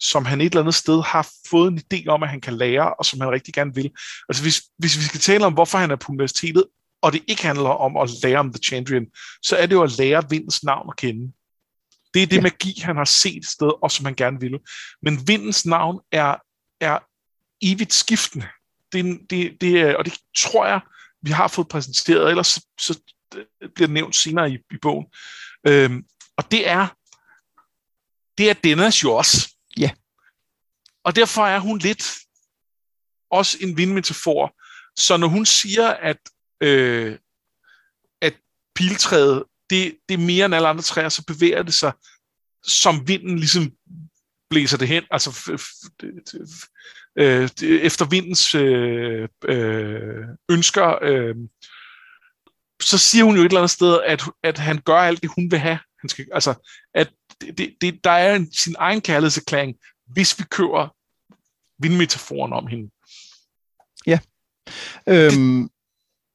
[0.00, 2.94] som han et eller andet sted har fået en idé om, at han kan lære,
[2.94, 3.90] og som han rigtig gerne vil.
[4.28, 6.64] Altså hvis, hvis vi skal tale om, hvorfor han er på universitetet,
[7.02, 9.06] og det ikke handler om at lære om The Chandrian,
[9.42, 11.32] så er det jo at lære vindens navn at kende.
[12.14, 12.42] Det er det ja.
[12.42, 14.58] magi, han har set et sted, og som han gerne vil.
[15.02, 16.36] Men vindens navn er,
[16.80, 16.98] er
[17.62, 18.46] evigt skiftende.
[18.92, 20.80] Det, det, det og det tror jeg,
[21.22, 23.00] vi har fået præsenteret, ellers så, så
[23.58, 25.06] bliver det nævnt senere i, i bogen.
[25.66, 26.04] Øhm,
[26.36, 26.86] og det er,
[28.38, 29.54] det er Dennis jo også.
[29.78, 29.90] Ja.
[31.04, 32.14] Og derfor er hun lidt
[33.30, 34.54] også en vindmetafor.
[34.96, 36.18] Så når hun siger, at,
[36.60, 37.18] øh,
[38.20, 38.34] at
[38.74, 41.92] piltræet, det, det er mere end alle andre træer, så bevæger det sig,
[42.66, 43.72] som vinden ligesom
[44.50, 45.04] blæser det hen.
[45.10, 45.30] Altså
[47.18, 50.98] øh, efter vindens øh, øh, ønsker.
[51.02, 51.34] Øh,
[52.80, 55.50] så siger hun jo et eller andet sted, at, at han gør alt det, hun
[55.50, 55.78] vil have.
[56.04, 56.54] Han skal, altså,
[56.94, 59.76] at det, det, det, der er en, sin egen kærlighedserklæring,
[60.06, 60.94] hvis vi kører
[61.78, 62.90] vindmetaforen om hende.
[64.06, 64.18] Ja.
[65.06, 65.70] Øhm,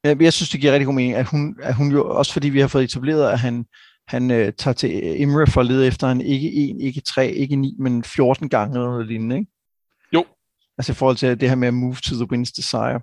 [0.04, 2.50] jeg, jeg synes, det giver rigtig god mening, at hun, at hun jo, også fordi
[2.50, 3.66] vi har fået etableret, at han,
[4.08, 7.56] han øh, tager til Imre for at lede efter en ikke en, ikke tre, ikke
[7.56, 9.52] ni, men 14 gange eller noget lignende, ikke?
[10.14, 10.26] Jo.
[10.78, 13.02] Altså i forhold til det her med at move to the wind's desire.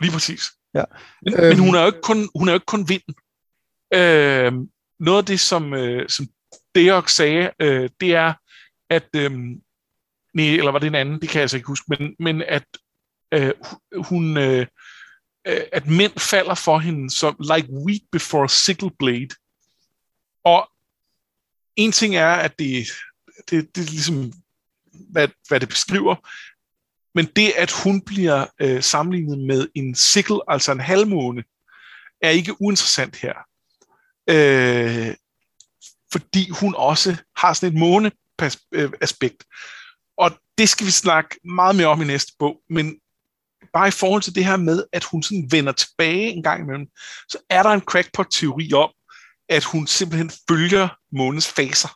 [0.00, 0.42] Lige præcis.
[0.74, 0.84] Ja.
[1.22, 3.02] Men, øhm, men hun er jo ikke kun, hun er jo ikke kun vind.
[3.94, 4.52] Øh,
[5.02, 6.26] noget af det, som, øh, som
[6.74, 8.34] Deok sagde, øh, det er,
[8.90, 9.32] at, øh,
[10.34, 12.64] nej, eller var det en anden, det kan jeg altså ikke huske, men, men at
[13.32, 13.52] øh,
[13.96, 14.66] hun, øh,
[15.46, 19.28] øh, at mænd falder for hende som like wheat before sickle blade.
[20.44, 20.70] Og
[21.76, 22.86] en ting er, at det,
[23.50, 24.32] det, det er ligesom,
[25.10, 26.16] hvad, hvad det beskriver,
[27.14, 31.44] men det, at hun bliver øh, sammenlignet med en sickle, altså en halvmåne,
[32.22, 33.34] er ikke uinteressant her.
[34.30, 35.14] Øh,
[36.12, 39.44] fordi hun også har sådan et måne-aspekt.
[40.16, 43.00] Og det skal vi snakke meget mere om i næste bog, men
[43.72, 46.86] bare i forhold til det her med, at hun sådan vender tilbage en gang imellem,
[47.28, 48.92] så er der en crackpot-teori om,
[49.48, 51.88] at hun simpelthen følger månens faser.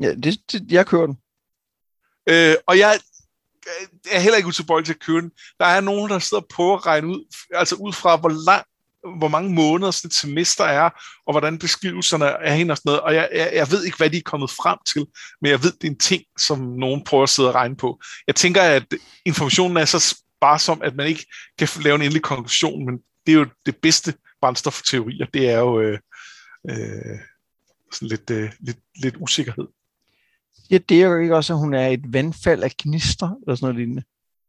[0.00, 1.18] Ja, det, det, jeg kører den.
[2.28, 3.00] Øh, og jeg
[4.10, 5.30] er heller ikke utilbøjelig til at køre den.
[5.60, 8.66] Der er nogen, der sidder på at regne ud, altså ud fra, hvor lang
[9.18, 10.90] hvor mange måneder sådan et semester er,
[11.26, 13.00] og hvordan beskrivelserne er hende og sådan noget.
[13.00, 15.06] Og jeg, jeg, jeg ved ikke, hvad de er kommet frem til,
[15.40, 18.00] men jeg ved, det er en ting, som nogen prøver at sidde og regne på.
[18.26, 18.86] Jeg tænker, at
[19.26, 21.26] informationen er så sparsom, at man ikke
[21.58, 25.26] kan lave en endelig konklusion, men det er jo det bedste brændstof for teorier.
[25.34, 25.98] Det er jo øh,
[26.70, 27.18] øh,
[27.92, 29.64] sådan lidt, øh, lidt, lidt usikkerhed.
[30.70, 33.64] Ja, det er jo ikke også, at hun er et vandfald af gnister, eller sådan
[33.64, 34.02] noget lignende.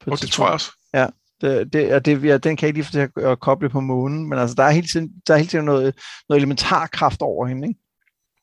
[0.05, 0.71] Og det tror jeg også.
[0.93, 1.07] Ja,
[1.41, 3.79] det, det, og det, ja, den kan jeg ikke lige få til at koble på
[3.79, 5.95] månen, men altså, der er hele tiden, der er hele tiden noget,
[6.29, 7.79] noget elementar kraft over hende, ikke?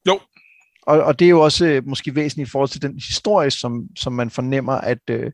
[0.09, 0.21] Jo.
[0.83, 3.87] Og, og det er jo også øh, måske væsentligt i forhold til den historie, som,
[3.97, 5.33] som man fornemmer, at, øh,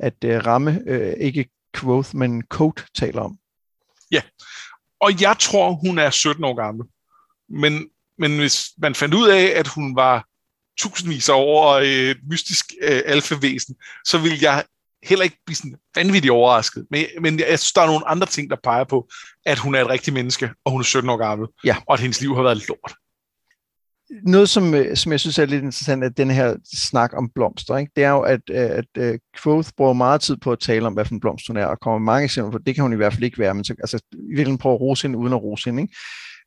[0.00, 3.38] at øh, Ramme, øh, ikke Quoth, men Coat taler om.
[4.10, 4.22] Ja,
[5.00, 6.86] og jeg tror, hun er 17 år gammel.
[7.48, 7.88] Men,
[8.18, 10.26] men hvis man fandt ud af, at hun var
[10.78, 14.64] tusindvis af år et mystisk øh, alfavæsen, så vil jeg
[15.08, 16.86] heller ikke blive sådan vanvittigt overrasket.
[16.90, 19.08] Men, men jeg synes, der er nogle andre ting, der peger på,
[19.46, 21.76] at hun er et rigtigt menneske, og hun er 17 år gammel, ja.
[21.88, 22.94] og at hendes liv har været lort.
[24.22, 27.76] Noget, som, øh, som jeg synes er lidt interessant, at den her snak om blomster,
[27.76, 27.92] ikke?
[27.96, 30.86] det er jo, at, øh, at, at øh, Quoth bruger meget tid på at tale
[30.86, 32.92] om, hvad for en blomst hun er, og kommer mange eksempler på, det kan hun
[32.92, 35.32] i hvert fald ikke være, men så, altså, i virkeligheden prøver at rose hende uden
[35.32, 35.82] at rose hende.
[35.82, 35.96] Ikke?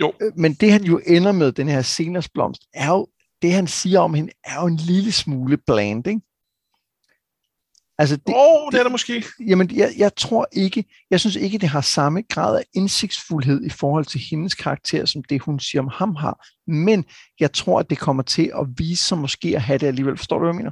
[0.02, 0.14] Jo.
[0.38, 3.08] Men det, han jo ender med, den her seners blomst, er jo,
[3.42, 6.22] det han siger om hende, er jo en lille smule bland, ikke?
[8.00, 9.26] Altså det, oh, det er det måske.
[9.48, 13.70] Jamen, jeg, jeg tror ikke, jeg synes ikke, det har samme grad af indsigtsfuldhed i
[13.70, 16.48] forhold til hendes karakter, som det, hun siger om ham har.
[16.68, 17.06] Men
[17.40, 20.18] jeg tror, at det kommer til at vise sig måske at have det alligevel.
[20.18, 20.72] Forstår du, hvad jeg mener?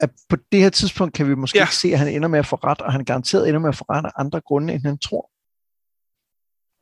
[0.00, 1.64] At på det her tidspunkt kan vi måske ja.
[1.64, 3.76] ikke se, at han ender med at få ret, og han garanteret ender med at
[3.76, 5.30] få ret af andre grunde, end han tror.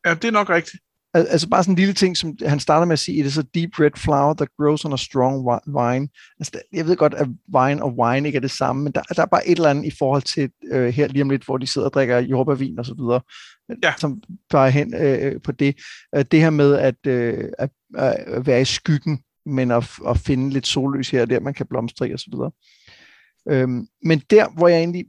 [0.07, 0.84] Ja, det er nok rigtigt.
[1.15, 3.43] Altså bare sådan en lille ting, som han starter med at sige, it is a
[3.55, 6.09] deep red flower that grows on a strong wine.
[6.41, 9.23] Altså, jeg ved godt, at wine og wine ikke er det samme, men der, der
[9.23, 11.67] er bare et eller andet i forhold til øh, her lige om lidt, hvor de
[11.67, 13.21] sidder og drikker jordbærvin og så videre,
[13.83, 13.93] ja.
[13.99, 15.77] som bare hen øh, på det.
[16.15, 20.51] Øh, det her med at, øh, at, at være i skyggen, men at, at finde
[20.51, 22.51] lidt sollys her og der, man kan blomstre i og så videre.
[23.49, 25.05] Øhm, men der, hvor jeg egentlig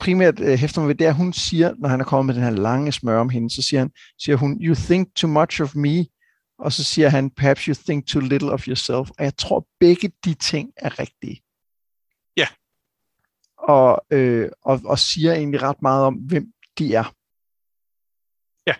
[0.00, 2.34] primært øh, hæfter mig ved, det er, at hun siger, når han er kommet med
[2.34, 5.62] den her lange smør om hende, så siger, han, siger hun, you think too much
[5.62, 6.06] of me,
[6.58, 9.10] og så siger han, perhaps you think too little of yourself.
[9.18, 11.42] Og jeg tror, begge de ting er rigtige.
[12.36, 12.46] Ja.
[13.58, 17.14] Og, øh, og, og siger egentlig ret meget om, hvem de er.
[18.66, 18.74] Ja.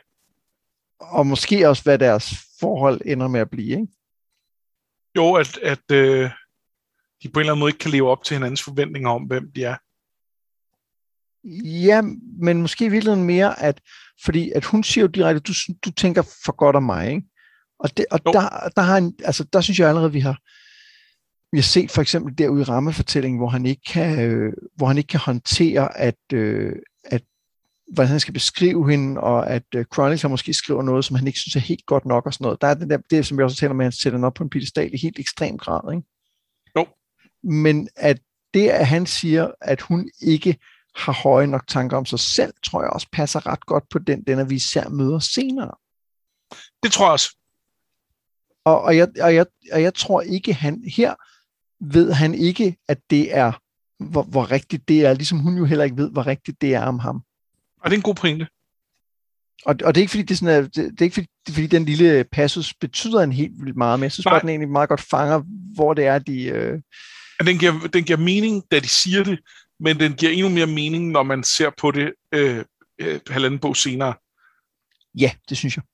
[1.01, 3.93] Og måske også, hvad deres forhold ender med at blive, ikke?
[5.17, 6.31] Jo, at, at øh,
[7.23, 9.53] de på en eller anden måde ikke kan leve op til hinandens forventninger om, hvem
[9.53, 9.77] de er.
[11.65, 12.03] Ja,
[12.43, 13.81] men måske i virkeligheden mere, at,
[14.25, 15.53] fordi at hun siger jo direkte, du,
[15.85, 17.23] du tænker for godt om mig, ikke?
[17.79, 20.39] Og, det, og der, der, har en, altså, der synes jeg allerede, vi har,
[21.53, 24.99] vi har set for eksempel derude i rammefortællingen, hvor han ikke kan, øh, hvor han
[24.99, 26.73] ikke kan håndtere, at, øh,
[27.05, 27.23] at
[27.93, 31.39] hvordan han skal beskrive hende, og at øh, Chronicle måske skriver noget, som han ikke
[31.39, 32.61] synes er helt godt nok og sådan noget.
[32.61, 34.35] Der er det, der, det som jeg også taler med, at han sætter den op
[34.35, 35.93] på en pedestal i helt ekstrem grad.
[35.93, 36.07] Ikke?
[36.77, 36.87] Jo.
[37.43, 38.21] Men at
[38.55, 40.57] det, at han siger, at hun ikke
[40.99, 44.23] har høje nok tanker om sig selv, tror jeg også passer ret godt på den,
[44.23, 45.75] den at vi især møder senere.
[46.83, 47.37] Det tror jeg også.
[48.65, 51.15] Og, og, jeg, og, jeg, og jeg tror ikke, han her
[51.81, 53.53] ved han ikke, at det er,
[53.99, 56.83] hvor, hvor rigtigt det er, ligesom hun jo heller ikke ved, hvor rigtigt det er
[56.83, 57.23] om ham.
[57.81, 58.47] Og det er en god pointe.
[59.67, 61.29] Og, og det er ikke fordi, det er, sådan, at, det, det er ikke fordi,
[61.47, 64.41] det er, fordi den lille passus betyder en helt vildt meget, men jeg synes bare,
[64.41, 65.43] den egentlig meget godt fanger,
[65.75, 66.45] hvor det er, de...
[66.45, 66.81] Øh...
[67.47, 69.39] Den, giver, den giver mening, da de siger det,
[69.81, 72.65] men den giver endnu mere mening, når man ser på det øh,
[72.99, 74.15] øh, halvanden bog senere.
[75.15, 75.85] Ja, det synes jeg.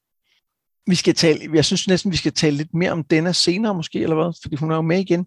[0.87, 3.99] Vi skal tale, jeg synes næsten, vi skal tale lidt mere om denne senere måske,
[3.99, 4.32] eller hvad?
[4.43, 5.26] Fordi hun er jo med igen.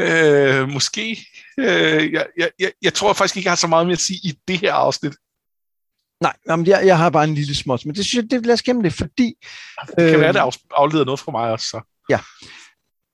[0.00, 1.26] Øh, måske.
[1.58, 4.20] Øh, jeg, jeg, jeg, jeg tror faktisk ikke, jeg har så meget mere at sige
[4.24, 5.14] i det her afsnit.
[6.20, 8.54] Nej, jamen, jeg, jeg har bare en lille småt, men det synes jeg, det, lad
[8.54, 9.34] os gemme det, fordi...
[9.86, 11.66] Det kan øh, være, det afleder noget fra mig også.
[11.66, 11.80] Så.
[12.10, 12.20] Ja.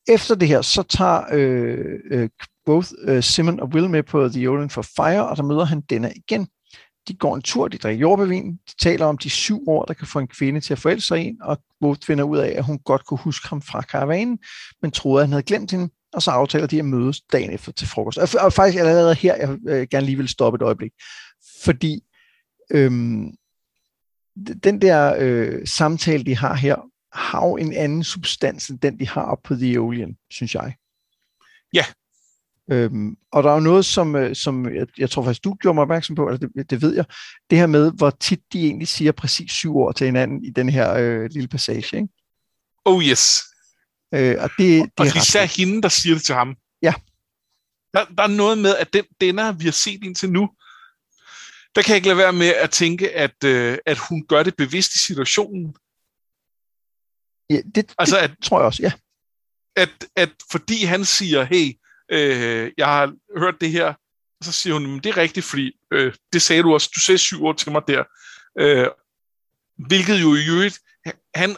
[0.08, 2.28] Efter det her, så tager øh, øh,
[2.68, 5.80] both øh, Simon og Will med på The Olin for Fire, og der møder han
[5.80, 6.48] denne igen.
[7.08, 10.06] De går en tur, de drikker jordbevin, de taler om de syv år, der kan
[10.06, 12.78] få en kvinde til at forelske sig en, og Both finder ud af, at hun
[12.78, 14.38] godt kunne huske ham fra karavanen,
[14.82, 17.72] men troede, at han havde glemt hende, og så aftaler de at mødes dagen efter
[17.72, 18.18] til frokost.
[18.18, 20.92] Og, og faktisk allerede her, jeg øh, gerne lige vil stoppe et øjeblik,
[21.64, 22.00] fordi
[22.70, 23.30] øhm,
[24.62, 26.76] den der øh, samtale, de har her,
[27.12, 30.74] har jo en anden substans end den, de har op på The Alien, synes jeg.
[31.74, 31.84] Ja.
[32.70, 35.74] Øhm, og der er jo noget, som, øh, som jeg, jeg tror faktisk, du gjorde
[35.74, 37.04] mig opmærksom på, eller det, det ved jeg,
[37.50, 40.68] det her med, hvor tit de egentlig siger præcis syv år til hinanden i den
[40.68, 41.96] her øh, lille passage.
[41.96, 42.08] Ikke?
[42.84, 43.40] Oh yes.
[44.14, 45.56] Øh, og det, det og er især ret.
[45.56, 46.56] hende, der siger det til ham.
[46.82, 46.94] Ja.
[47.94, 50.50] Der, der er noget med, at den, denne, vi har set indtil nu,
[51.74, 54.56] der kan jeg ikke lade være med at tænke, at, øh, at hun gør det
[54.56, 55.74] bevidst i situationen.
[57.50, 58.92] Ja, det, altså, det at, tror jeg også, ja.
[59.76, 61.72] At, at fordi han siger, hey,
[62.12, 63.94] øh, jeg har hørt det her,
[64.42, 67.44] så siger hun, det er rigtigt, fordi øh, det sagde du også, du sagde syv
[67.44, 68.04] år til mig der.
[68.58, 68.88] Øh,
[69.76, 70.78] hvilket jo i øvrigt,
[71.34, 71.56] han,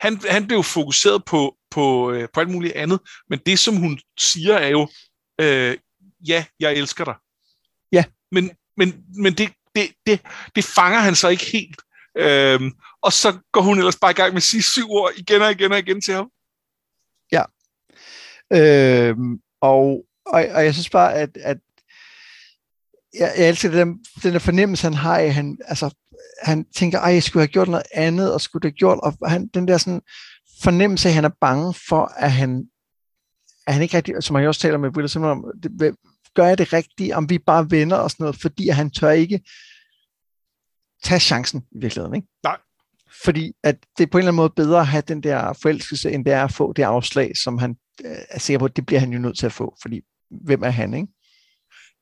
[0.00, 3.98] han, han blev fokuseret på, på, øh, på alt muligt andet, men det som hun
[4.18, 4.88] siger er jo,
[5.40, 5.78] øh,
[6.28, 7.14] ja, jeg elsker dig.
[7.92, 8.04] Ja.
[8.32, 10.20] Men, men, men det, det, det,
[10.56, 11.82] det fanger han så ikke helt.
[12.18, 12.72] Øhm,
[13.02, 15.50] og så går hun ellers bare i gang med at sige syv ord igen og
[15.50, 16.30] igen og igen til ham.
[17.32, 17.42] Ja.
[18.52, 21.58] Øhm, og, og, og jeg synes bare, at, at
[23.18, 25.90] jeg, jeg elsker den, den der fornemmelse, han har af, han, altså,
[26.42, 29.46] han tænker, ej, jeg skulle have gjort noget andet, og skulle have gjort, og han,
[29.54, 30.02] den der sådan
[30.62, 32.64] fornemmelse at han er bange for, at han,
[33.66, 35.96] at han ikke rigtig, som han også taler med Will Simon om, det,
[36.34, 39.40] gør jeg det rigtigt, om vi bare vender og sådan noget, fordi han tør ikke
[41.02, 42.14] tage chancen i virkeligheden.
[42.16, 42.28] Ikke?
[42.42, 42.56] Nej.
[43.24, 46.10] Fordi at det er på en eller anden måde bedre at have den der forelskelse,
[46.10, 49.00] end det er at få det afslag, som han er sikker på, at det bliver
[49.00, 51.08] han jo nødt til at få, fordi hvem er han, ikke?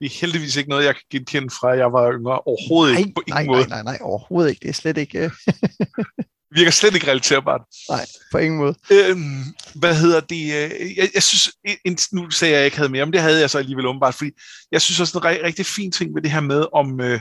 [0.01, 2.41] Det er heldigvis ikke noget, jeg kan genkende fra, at jeg var yngre.
[2.41, 4.61] Overhovedet nej, ikke på ingen nej, Nej, nej, nej, overhovedet ikke.
[4.61, 5.19] Det er slet ikke...
[5.19, 5.31] Øh.
[6.55, 7.61] virker slet ikke relaterbart.
[7.89, 8.75] Nej, på ingen måde.
[8.91, 10.45] Øhm, hvad hedder det?
[10.45, 11.53] Øh, jeg, jeg synes,
[11.85, 13.87] en, nu sagde jeg, at jeg ikke havde mere, men det havde jeg så alligevel
[13.87, 14.31] umiddelbart, fordi
[14.73, 17.21] jeg synes også, en rigtig, rigtig fin ting ved det her med, om øh,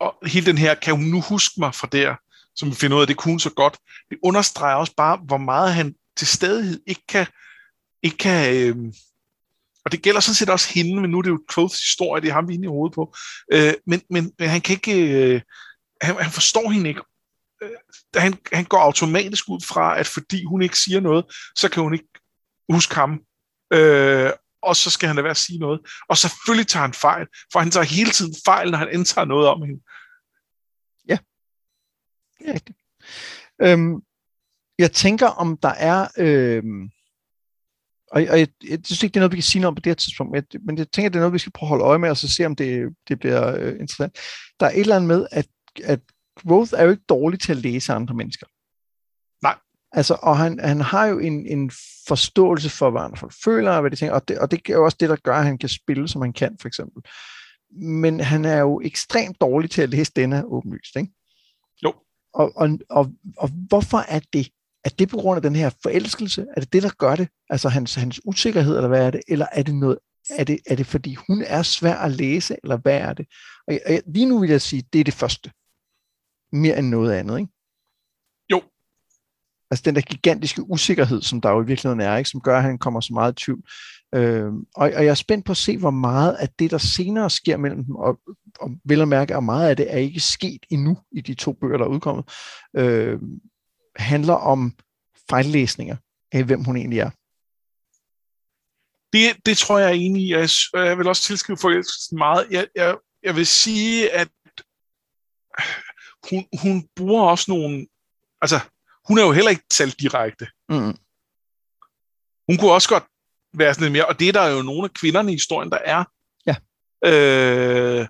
[0.00, 2.14] og hele den her, kan hun nu huske mig fra der,
[2.56, 3.76] som vi finder ud af, det kunne så godt.
[4.10, 7.26] Det understreger også bare, hvor meget han til stadighed ikke kan,
[8.02, 8.92] ikke kan øh,
[9.88, 12.28] og det gælder sådan set også hende, men nu er det jo Troths historie, det
[12.28, 13.14] er ham, vi er inde i hovedet på.
[13.52, 15.40] Øh, men, men, men han kan ikke, øh,
[16.00, 17.02] han, han forstår hende ikke,
[17.62, 17.70] øh,
[18.16, 21.24] han, han går automatisk ud fra, at fordi hun ikke siger noget,
[21.56, 22.08] så kan hun ikke
[22.72, 23.20] huske ham.
[23.72, 24.30] Øh,
[24.62, 25.80] og så skal han da være at sige noget.
[26.08, 29.48] Og selvfølgelig tager han fejl, for han tager hele tiden fejl, når han indtager noget
[29.48, 29.82] om hende.
[31.08, 31.18] Ja,
[32.38, 32.78] det er rigtigt.
[33.62, 33.94] Øhm,
[34.78, 36.08] jeg tænker, om der er...
[36.18, 36.90] Øhm,
[38.10, 39.80] og, og jeg, jeg synes ikke, det er noget, vi kan sige noget om på
[39.80, 41.68] det her tidspunkt, men jeg, men jeg tænker, det er noget, vi skal prøve at
[41.68, 44.18] holde øje med, og så se, om det, det bliver øh, interessant.
[44.60, 45.46] Der er et eller andet med, at,
[45.84, 46.00] at
[46.36, 48.46] Growth er jo ikke dårlig til at læse andre mennesker.
[49.42, 49.56] Nej.
[49.92, 51.70] Altså, og han, han har jo en, en
[52.08, 54.72] forståelse for, hvad andre folk føler, og hvad de tænker, og det, og det er
[54.72, 57.02] jo også det, der gør, at han kan spille, som han kan, for eksempel.
[57.80, 61.12] Men han er jo ekstremt dårlig til at læse denne åbenlyst, ikke?
[61.84, 61.94] Jo.
[62.34, 64.48] Og, og, og, og hvorfor er det?
[64.88, 66.46] Er det på grund af den her forelskelse?
[66.56, 67.28] Er det det, der gør det?
[67.50, 69.20] Altså hans, hans usikkerhed, eller hvad er det?
[69.28, 69.98] Eller er det noget
[70.30, 73.26] er det, er det fordi hun er svær at læse, eller hvad er det?
[73.66, 75.52] Og jeg, lige nu vil jeg sige, det er det første
[76.52, 77.52] mere end noget andet, ikke?
[78.52, 78.62] Jo.
[79.70, 82.30] Altså den der gigantiske usikkerhed, som der jo i virkeligheden er, ikke?
[82.30, 83.62] som gør, at han kommer så meget i tvivl.
[84.14, 87.30] Øh, og, og jeg er spændt på at se, hvor meget af det, der senere
[87.30, 88.20] sker mellem dem, og,
[88.60, 91.52] og vil at mærke, at meget af det er ikke sket endnu i de to
[91.52, 92.24] bøger, der er udkommet,
[92.76, 93.18] øh,
[93.98, 94.72] handler om
[95.30, 95.96] fejllæsninger
[96.32, 97.10] af, hvem hun egentlig er.
[99.12, 100.32] Det, det tror jeg er enig i.
[100.32, 102.46] Jeg, jeg vil også tilskrive forelskelsen meget.
[102.50, 104.28] Jeg, jeg, jeg vil sige, at
[106.30, 107.86] hun, hun bruger også nogle...
[108.42, 108.60] Altså,
[109.08, 110.46] hun er jo heller ikke talt direkte.
[110.68, 110.96] Mm.
[112.48, 113.04] Hun kunne også godt
[113.54, 115.78] være sådan lidt mere, og det er der jo nogle af kvinderne i historien, der
[115.84, 116.04] er.
[116.46, 116.56] Ja.
[117.04, 118.08] Øh,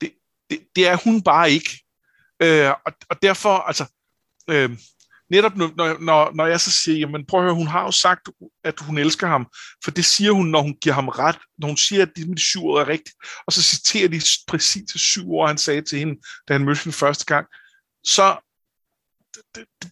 [0.00, 0.12] det,
[0.50, 1.84] det, det er hun bare ikke.
[2.42, 3.84] Øh, og, og derfor, altså,
[4.50, 4.78] øh,
[5.32, 8.28] netop når, når, når jeg så siger, jamen prøv at høre, hun har jo sagt,
[8.64, 9.46] at hun elsker ham,
[9.84, 12.40] for det siger hun, når hun giver ham ret, når hun siger, at de, de
[12.40, 13.16] syv år er rigtigt,
[13.46, 16.14] og så citerer de præcis de syv år, han sagde til hende,
[16.48, 17.46] da han mødte hende første gang,
[18.04, 18.36] så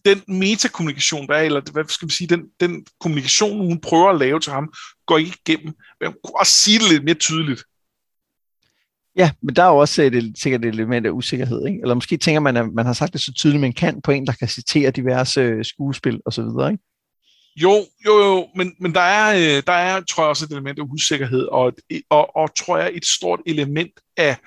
[0.05, 4.19] den metakommunikation, der er, eller hvad skal vi sige, den, den kommunikation, hun prøver at
[4.19, 4.73] lave til ham,
[5.05, 5.73] går ikke igennem.
[6.01, 7.63] Jeg kunne også sige det lidt mere tydeligt.
[9.15, 11.79] Ja, men der er jo også et, sikkert et element af usikkerhed, ikke?
[11.81, 14.27] Eller måske tænker man, at man har sagt det så tydeligt, man kan på en,
[14.27, 16.83] der kan citere diverse øh, skuespil og så videre, ikke?
[17.55, 20.79] Jo, jo, jo, men, men der, er, øh, der er, tror jeg, også et element
[20.79, 21.73] af usikkerhed, og,
[22.09, 24.37] og, og tror jeg, et stort element af,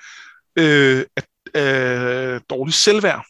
[0.59, 3.25] øh, af, af dårligt selvværd.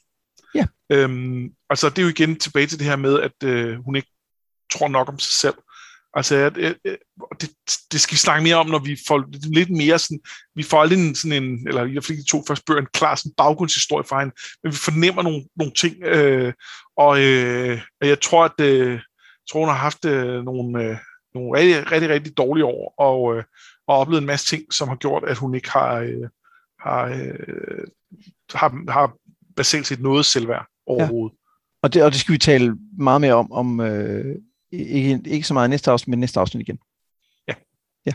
[0.56, 0.66] Ja.
[0.90, 4.12] Øhm, altså, det er jo igen tilbage til det her med, at øh, hun ikke
[4.74, 5.56] tror nok om sig selv.
[6.16, 6.76] Altså, at, at,
[7.42, 7.50] det,
[7.92, 10.20] det skal vi snakke mere om, når vi får lidt mere sådan,
[10.56, 13.16] vi får aldrig en, sådan en, eller jeg fik de to første bøger, en klar
[13.16, 16.54] sådan baggrundshistorie fra hende, men vi fornemmer nogle, nogle ting, øh,
[16.98, 20.98] og øh, jeg tror, at øh, jeg tror, hun har haft øh, nogle, øh,
[21.34, 23.44] nogle rigtig, rigtig, rigtig dårlige år, og, øh,
[23.88, 26.30] og oplevet en masse ting, som har gjort, at hun ikke har, øh,
[26.80, 27.88] har, øh,
[28.54, 29.14] har, har
[29.56, 31.34] basalt set noget selvværd overhovedet.
[31.34, 31.42] Ja.
[31.84, 34.36] Og, det, og det skal vi tale meget mere om, om øh,
[34.72, 36.78] ikke, ikke så meget næste afsnit, men næste afsnit igen.
[37.48, 37.54] Ja.
[38.06, 38.12] ja.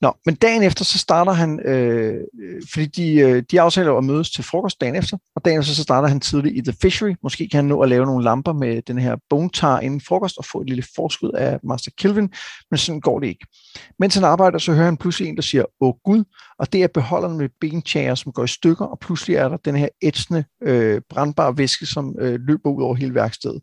[0.00, 2.24] Nå, men dagen efter, så starter han, øh,
[2.72, 5.82] fordi de, øh, de aftaler at mødes til frokost dagen efter, og dagen efter, så
[5.82, 7.14] starter han tidligt i The Fishery.
[7.22, 10.38] Måske kan han nå at lave nogle lamper med den her bone tar inden frokost
[10.38, 12.32] og få et lille forskud af Master Kelvin,
[12.70, 13.46] men sådan går det ikke.
[13.98, 16.24] Mens han arbejder, så hører han pludselig en, der siger, åh Gud,
[16.58, 19.76] og det er beholderen med benchager, som går i stykker, og pludselig er der den
[19.76, 23.60] her ætsende, øh, brandbare væske, som øh, løber ud over hele værkstedet.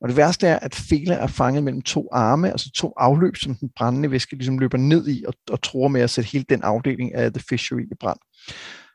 [0.00, 3.54] Og det værste er, at Fela er fanget mellem to arme, altså to afløb, som
[3.54, 6.62] den brændende væske ligesom løber ned i og, og tror med at sætte hele den
[6.62, 8.18] afdeling af The Fishery i brand.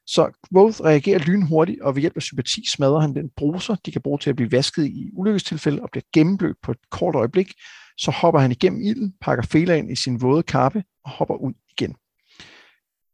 [0.05, 4.01] Så Quoth reagerer lynhurtigt, og ved hjælp af sympati smadrer han den bruser, de kan
[4.01, 7.53] bruge til at blive vasket i ulykkestilfælde og bliver gennemblødt på et kort øjeblik.
[7.97, 11.53] Så hopper han igennem ilden, pakker Fela ind i sin våde kappe og hopper ud
[11.77, 11.95] igen.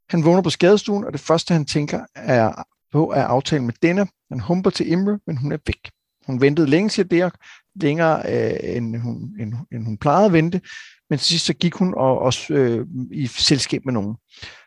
[0.10, 4.08] Han vågner på skadestuen, og det første han tænker er på er aftalen med denne.
[4.32, 5.92] Han humper til Imre, men hun er væk.
[6.26, 7.36] Hun ventede længe, siger Dirk,
[7.76, 10.62] længere øh, end, hun, end, end hun plejede at vente,
[11.10, 14.16] men til sidst så gik hun og, også øh, i selskab med nogen.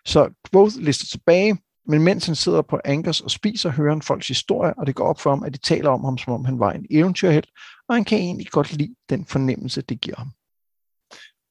[0.04, 4.28] Så Quoth lister tilbage, men mens han sidder på Ankers og spiser, hører han folks
[4.28, 6.58] historie, og det går op for ham, at de taler om ham, som om han
[6.58, 7.48] var en eventyrhelt,
[7.88, 10.30] og han kan egentlig godt lide den fornemmelse, det giver ham.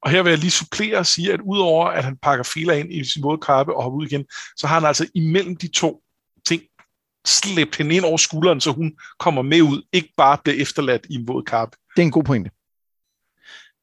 [0.03, 2.93] Og her vil jeg lige supplere og sige, at udover at han pakker filer ind
[2.93, 4.25] i sin våde kappe og hopper ud igen,
[4.57, 6.03] så har han altså imellem de to
[6.45, 6.61] ting
[7.25, 11.15] slæbt hende ind over skulderen, så hun kommer med ud, ikke bare bliver efterladt i
[11.15, 11.77] en våd kappe.
[11.95, 12.51] Det er en god pointe.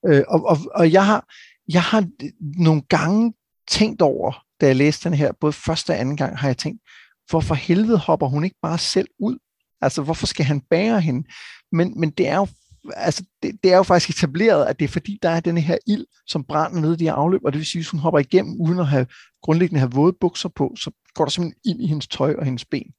[0.07, 1.25] Øh, og, og, og jeg har,
[1.69, 2.09] jeg har
[2.41, 3.35] nogle gange
[3.69, 6.83] tænkt over, da jeg læste den her, både første og anden gang, har jeg tænkt,
[7.31, 9.39] hvorfor helvede hopper hun ikke bare selv ud?
[9.81, 11.29] Altså, hvorfor skal han bære hende?
[11.73, 12.47] Men, men det er jo
[12.93, 15.79] altså, det, det er jo faktisk etableret, at det er fordi, der er den her
[15.87, 18.21] ild, som brænder ned i de her afløb, og det vil sige, hvis hun hopper
[18.21, 19.07] igennem, uden at have
[19.43, 22.64] grundlæggende have våde bukser på, så går der simpelthen ind i hendes tøj og hendes
[22.64, 22.93] ben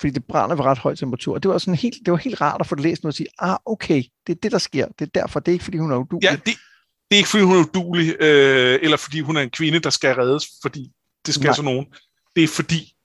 [0.00, 1.34] fordi det brænder ved ret høj temperatur.
[1.34, 3.16] Og det var, sådan helt, det var helt rart at få det læst noget og
[3.16, 4.86] sige, ah, okay, det er det, der sker.
[4.98, 6.24] Det er derfor, det er ikke, fordi hun er udulig.
[6.24, 6.54] Ja, det,
[7.10, 9.90] det er ikke, fordi hun er udulig, øh, eller fordi hun er en kvinde, der
[9.90, 10.92] skal reddes, fordi
[11.26, 11.54] det skal Nej.
[11.54, 11.94] så nogen.
[12.36, 12.96] Det er fordi,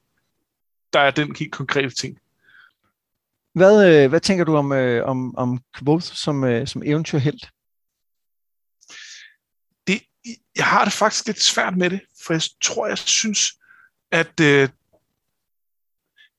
[0.93, 2.19] der er den helt konkrete ting.
[3.53, 7.49] Hvad, øh, hvad tænker du om, øh, om, om Quoth som, øh, som eventyrhelt?
[9.87, 10.01] Det,
[10.55, 13.53] jeg har det faktisk lidt svært med det, for jeg tror, jeg synes,
[14.11, 14.69] at øh,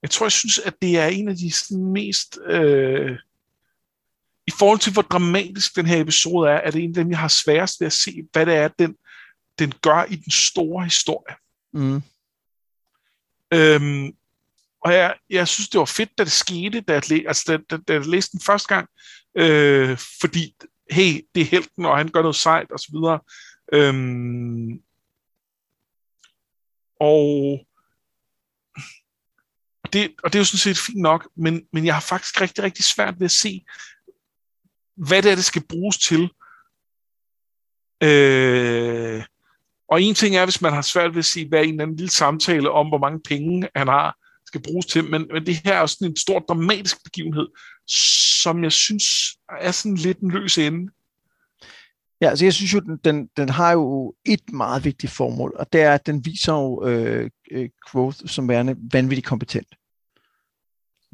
[0.02, 2.38] jeg tror, jeg synes, at det er en af de sådan, mest...
[2.46, 3.18] Øh,
[4.51, 7.18] I forhold til, hvor dramatisk den her episode er, er det en af dem, jeg
[7.18, 8.96] har sværest ved at se, hvad det er, den,
[9.59, 11.36] den gør i den store historie.
[11.72, 12.03] Mm.
[13.55, 14.12] Øhm,
[14.84, 17.82] og jeg, jeg synes, det var fedt, da det skete, da jeg, altså, da, da,
[17.88, 18.88] da jeg læste den første gang,
[19.36, 20.55] øh, fordi,
[20.90, 23.20] hey, det er helten, og han gør noget sejt, og så videre.
[23.72, 24.82] Øhm,
[27.01, 27.61] og
[29.92, 32.64] det, og det er jo sådan set fint nok, men, men jeg har faktisk rigtig,
[32.64, 33.64] rigtig svært ved at se,
[35.09, 36.30] hvad det er, det skal bruges til.
[38.03, 39.24] Øh,
[39.88, 41.96] og en ting er, hvis man har svært ved at se, hvad en eller anden
[41.96, 45.74] lille samtale om, hvor mange penge han har, skal bruges til, men, men det her
[45.74, 47.48] er sådan en stor dramatisk begivenhed,
[48.42, 49.05] som jeg synes
[49.61, 50.92] er sådan lidt en løs ende.
[52.20, 55.72] Ja, altså jeg synes jo, den, den, den har jo et meget vigtigt formål, og
[55.72, 59.68] det er, at den viser jo øh, øh Growth som værende vanvittigt kompetent.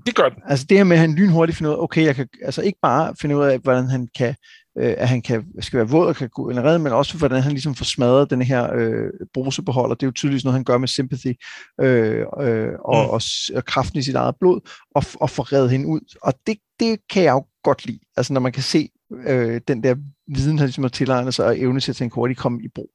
[0.06, 0.42] Det gør den.
[0.46, 2.78] Altså det her med, at han lynhurtigt finder ud af, okay, jeg kan altså ikke
[2.82, 4.34] bare finde ud af, hvordan han kan,
[4.78, 7.52] øh, at han kan, skal være våd og kan gå redde, men også hvordan han
[7.52, 9.94] ligesom får smadret den her øh, brusebeholder.
[9.94, 11.34] Det er jo tydeligvis noget, han gør med sympathy
[11.80, 13.10] øh, øh, og, mm.
[13.10, 13.20] og,
[13.54, 14.60] og, kraften i sit eget blod,
[14.94, 16.00] og, og får reddet hende ud.
[16.22, 18.00] Og det det kan jeg jo godt lide.
[18.16, 18.88] Altså når man kan se
[19.26, 19.94] øh, den der
[20.28, 22.90] viden, han ligesom har tilegnet sig, og evne til at tænke hurtigt komme i brug.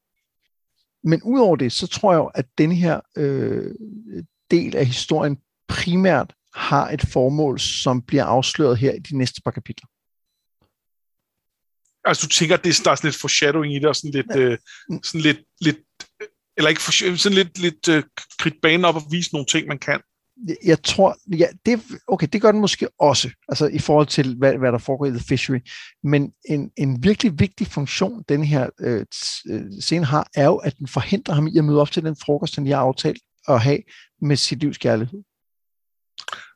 [1.04, 3.74] Men udover det, så tror jeg at denne her øh,
[4.50, 5.38] del af historien
[5.68, 9.86] primært har et formål, som bliver afsløret her i de næste par kapitler.
[12.04, 14.10] Altså du tænker, at det er, der er sådan lidt foreshadowing i det, og sådan
[14.10, 14.38] lidt, ja.
[14.38, 14.58] øh,
[15.02, 15.78] sådan lidt, lidt
[16.56, 18.02] eller ikke for, sådan lidt, lidt øh,
[18.38, 20.00] kridt banen op og vise nogle ting, man kan.
[20.64, 24.58] Jeg tror, ja, det, okay, det gør den måske også, altså i forhold til, hvad,
[24.58, 25.58] hvad der foregår i The Fishery.
[26.02, 29.06] Men en, en virkelig vigtig funktion, den her øh,
[29.50, 32.16] øh scene har, er jo, at den forhindrer ham i at møde op til den
[32.16, 33.78] frokost, han lige har aftalt at have
[34.22, 35.22] med sit livs kærlighed.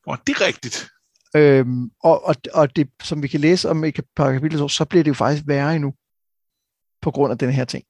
[0.06, 0.88] Og det er rigtigt.
[1.36, 5.04] Øhm, og, og, og det, som vi kan læse om i par kapitler, så bliver
[5.04, 5.94] det jo faktisk værre endnu,
[7.02, 7.84] på grund af den her ting.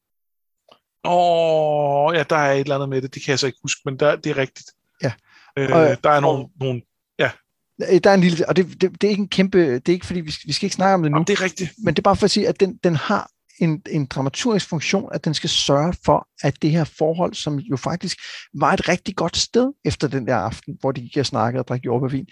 [1.04, 3.80] Åh, ja, der er et eller andet med det, det kan jeg så ikke huske,
[3.84, 4.70] men der, det er rigtigt.
[5.02, 5.12] Ja.
[5.58, 6.82] Øh, og, der er nogle, og, nogle,
[7.18, 7.30] ja.
[7.78, 10.06] Der er en lille, og det, det, det er ikke en kæmpe, det er ikke
[10.06, 11.16] fordi, vi, vi skal ikke snakke om det nu.
[11.16, 11.70] Jamen, det er rigtigt.
[11.84, 15.08] Men det er bare for at sige, at den, den har en, en dramaturgisk funktion,
[15.12, 18.18] at den skal sørge for, at det her forhold, som jo faktisk
[18.54, 21.68] var et rigtig godt sted efter den der aften, hvor de gik og snakkede og
[21.68, 22.26] drak jordbærvin,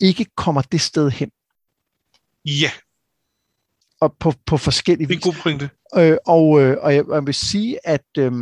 [0.00, 1.30] ikke kommer det sted hen.
[2.44, 2.70] Ja.
[4.00, 5.16] Og på, på forskellige vis.
[5.16, 5.70] Det er en god pointe.
[5.96, 8.32] Øh, og, øh, og jeg, jeg vil sige, at øh,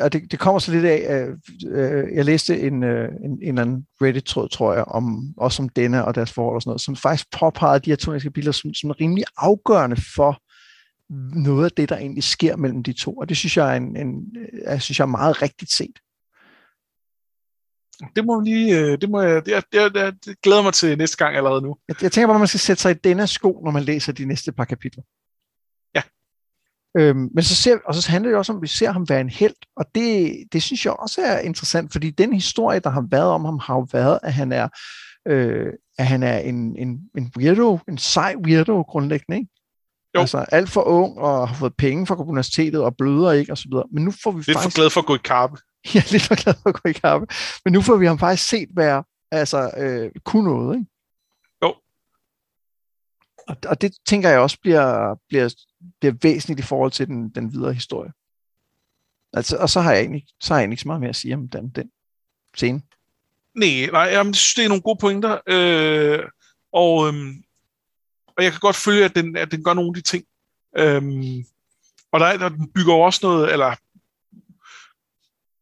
[0.00, 1.28] og det, det kommer så lidt af,
[1.66, 5.68] øh, jeg læste en, øh, en, en eller anden Reddit-tråd, tror jeg, om, også om
[5.68, 8.74] denne og deres forhold og sådan noget, som faktisk påpegede de her to biler som,
[8.74, 10.38] som rimelig afgørende for
[11.34, 13.16] noget af det, der egentlig sker mellem de to.
[13.16, 15.98] Og det synes jeg er, en, en, jeg synes jeg er meget rigtigt set.
[18.16, 21.16] Det må lige, øh, det må jeg, det, det, det, det glæder mig til næste
[21.16, 21.76] gang allerede nu.
[21.88, 24.12] Jeg, jeg tænker bare, at man skal sætte sig i denne sko, når man læser
[24.12, 25.02] de næste par kapitler.
[25.94, 26.02] Ja.
[26.98, 29.20] Øhm, men så ser, og så handler det også om, at vi ser ham være
[29.20, 33.06] en held, og det, det synes jeg også er interessant, fordi den historie, der har
[33.10, 34.68] været om ham, har jo været, at han er,
[35.28, 39.50] øh, at han er en, en, en weirdo, en sej weirdo grundlæggende, ikke?
[40.16, 40.20] Jo.
[40.20, 43.64] Altså alt for ung og har fået penge fra universitetet og bløder ikke og så
[43.70, 43.84] videre.
[43.92, 44.76] Men nu får vi lidt faktisk...
[44.76, 45.56] for glad for at gå i karpe.
[45.94, 47.26] ja, lidt for glad for at gå i karpe.
[47.64, 50.86] Men nu får vi ham faktisk set være, altså, øh, kunne noget, ikke?
[51.62, 51.74] Jo.
[53.48, 55.54] Og, og det tænker jeg også bliver, bliver,
[56.00, 58.12] bliver væsentligt i forhold til den, den videre historie.
[59.32, 61.16] Altså, og så har jeg egentlig, så har jeg egentlig ikke så meget mere at
[61.16, 61.90] sige om den, den
[62.56, 62.82] scene.
[63.54, 65.38] Nej, nej, jeg synes, det er nogle gode pointer.
[65.46, 66.22] Øh,
[66.72, 67.42] og, øhm,
[68.36, 70.24] og jeg kan godt følge, at den, at den gør nogle af de ting.
[70.78, 71.44] Øhm,
[72.12, 73.74] og der, der den bygger også noget, eller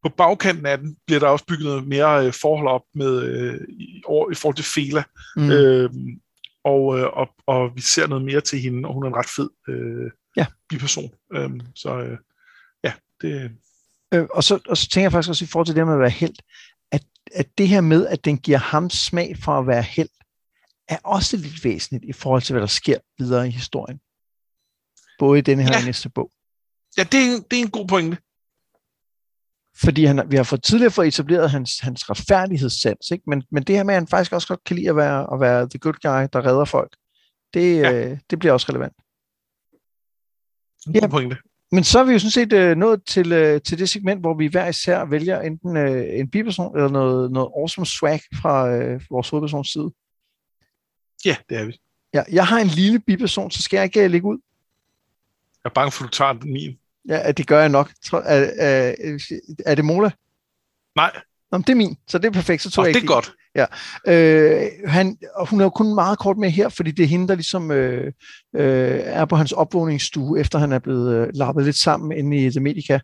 [0.03, 3.61] på bagkanten af den bliver der også bygget noget mere øh, forhold op med øh,
[3.69, 5.03] i, over, i forhold til Fela.
[5.35, 5.51] Mm.
[5.51, 6.19] Øhm,
[6.63, 9.29] og, øh, og, og vi ser noget mere til hende, og hun er en ret
[9.35, 10.45] fed øh, ja.
[10.69, 11.09] biperson.
[11.33, 12.17] Øhm, så øh,
[12.83, 13.51] ja, det...
[14.13, 15.99] Øh, og, så, og så tænker jeg faktisk også i forhold til det med at
[15.99, 16.35] være held,
[16.91, 17.03] at,
[17.33, 20.09] at det her med, at den giver ham smag for at være held,
[20.87, 23.99] er også lidt væsentligt i forhold til, hvad der sker videre i historien.
[25.19, 25.77] Både i denne her ja.
[25.79, 26.31] og næste bog.
[26.97, 28.17] Ja, det er, det er en god pointe.
[29.77, 33.23] Fordi han, vi har fået tidligere fået etableret hans, hans retfærdighedssans, ikke?
[33.27, 35.39] Men, men det her med, at han faktisk også godt kan lide at være, at
[35.39, 36.95] være the good guy, der redder folk,
[37.53, 37.93] det, ja.
[37.93, 38.93] øh, det bliver også relevant.
[40.93, 41.37] Ja, pointe.
[41.71, 44.33] Men så er vi jo sådan set øh, nået til, øh, til det segment, hvor
[44.33, 49.01] vi hver især vælger enten øh, en biperson eller noget, noget awesome swag fra øh,
[49.09, 49.91] vores hovedpersons side.
[51.25, 51.79] Ja, det er vi.
[52.13, 54.37] Ja, jeg har en lille biperson, så skal jeg ikke øh, lægge ud.
[55.63, 56.77] Jeg er bange for, at du tager den min.
[57.07, 57.91] Ja, det gør jeg nok.
[58.13, 58.17] Er,
[58.57, 58.95] er,
[59.65, 60.11] er det Mola?
[60.95, 61.11] Nej.
[61.51, 62.61] Nå, det er min, så det er perfekt.
[62.61, 63.31] Så tror oh, jeg det er godt.
[63.55, 63.65] Ja.
[64.07, 67.27] Øh, han, og hun er jo kun meget kort med her, fordi det er hende,
[67.27, 68.11] der ligesom øh,
[68.55, 72.49] øh, er på hans opvågningsstue, efter han er blevet øh, lappet lidt sammen inde i
[72.49, 72.99] The Medica.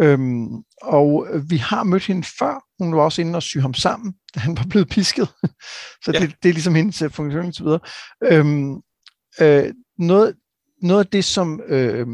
[0.00, 2.64] Øhm, og vi har mødt hende før.
[2.84, 5.28] Hun var også inde og sy ham sammen, da han var blevet pisket.
[6.04, 6.20] så ja.
[6.20, 7.80] det, det er ligesom hendes uh, funktion og så videre.
[8.24, 8.76] Øhm,
[9.40, 10.34] øh, noget,
[10.82, 12.06] noget af det, som, øh,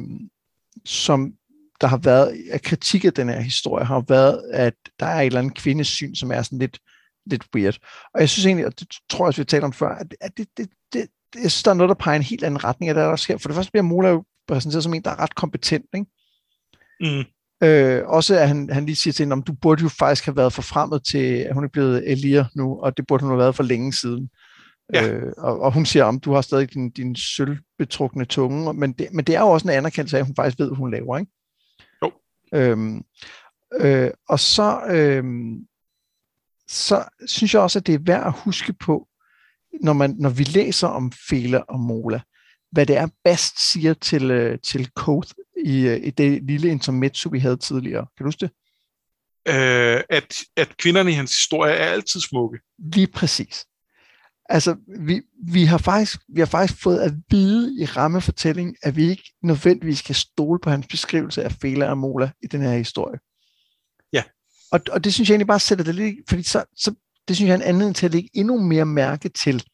[0.85, 1.33] som
[1.81, 5.26] der har været af kritik af den her historie, har været, at der er et
[5.26, 6.78] eller andet kvindesyn, som er sådan lidt,
[7.26, 7.78] lidt weird.
[8.14, 10.14] Og jeg synes egentlig, og det tror jeg også, vi har talt om før, at,
[10.20, 12.64] at det, det, det, det, jeg synes, der er noget, der peger en helt anden
[12.64, 13.39] retning af det, der sker.
[13.39, 16.07] For det første bliver Mola jo præsenteret som en, der er ret kompetent, ikke?
[17.01, 17.24] Mm.
[17.63, 20.37] Øh, også at han, han lige siger til hende, om du burde jo faktisk have
[20.37, 23.57] været forfremmet til, at hun er blevet Elia nu, og det burde hun have været
[23.57, 24.31] for længe siden.
[24.95, 25.09] Ja.
[25.09, 29.09] Øh, og, og hun siger, om du har stadig din, din sølvbetrukne tunge, men det,
[29.13, 31.19] men det er jo også en anerkendelse af, at hun faktisk ved, hvad hun laver,
[31.19, 31.33] ikke?
[32.03, 32.13] Jo.
[32.55, 33.03] Øhm,
[33.81, 35.67] øh, og så, øhm,
[36.69, 39.09] så synes jeg også, at det er værd at huske på,
[39.83, 42.21] når, man, når vi læser om Fela og Mola,
[42.73, 45.31] hvad det er, Bast siger til, øh, til Koth
[45.65, 48.07] i, øh, i det lille intermezzo, vi havde tidligere.
[48.17, 48.51] Kan du huske det?
[49.49, 52.59] Øh, at, at kvinderne i hans historie er altid smukke.
[52.79, 53.67] Lige præcis.
[54.49, 59.11] Altså, vi, vi, har faktisk, vi har faktisk fået at vide i rammefortællingen, at vi
[59.11, 63.19] ikke nødvendigvis kan stole på hans beskrivelse af Fela og Mola i den her historie.
[64.13, 64.23] Ja.
[64.73, 66.95] Og, og det synes jeg egentlig bare sætter det lidt, fordi så, så
[67.29, 69.65] det synes jeg er en anledning til at lægge endnu mere mærke til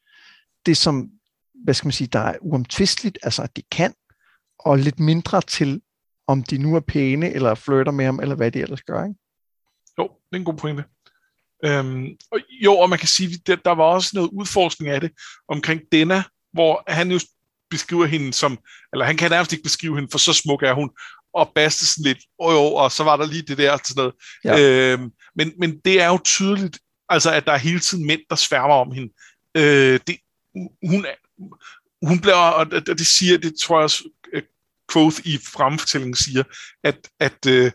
[0.67, 1.09] det, som,
[1.65, 3.95] hvad skal man sige, der er uomtvisteligt, altså at de kan,
[4.59, 5.81] og lidt mindre til,
[6.27, 9.21] om de nu er pæne, eller flirter med ham, eller hvad de ellers gør, ikke?
[9.99, 10.85] Jo, det er en god pointe.
[11.65, 15.11] Øhm, og jo, og man kan sige, at der var også noget udforskning af det
[15.49, 17.21] omkring Dena, hvor han jo
[17.71, 18.59] beskriver hende som,
[18.93, 20.91] eller han kan nærmest ikke beskrive hende, for så smuk er hun,
[21.35, 24.15] og baste sådan lidt, og jo, og så var der lige det der, sådan noget.
[24.45, 24.93] Ja.
[24.93, 26.79] Øhm, men, men det er jo tydeligt,
[27.09, 29.13] altså at der er hele tiden mænd, der sværmer om hende.
[29.57, 30.17] Øh, det,
[30.89, 31.07] hun,
[32.03, 34.05] hun bliver, og det, det siger, det tror jeg også,
[34.97, 36.43] Quoth i fremfortællingen siger,
[36.85, 37.73] at, at øh,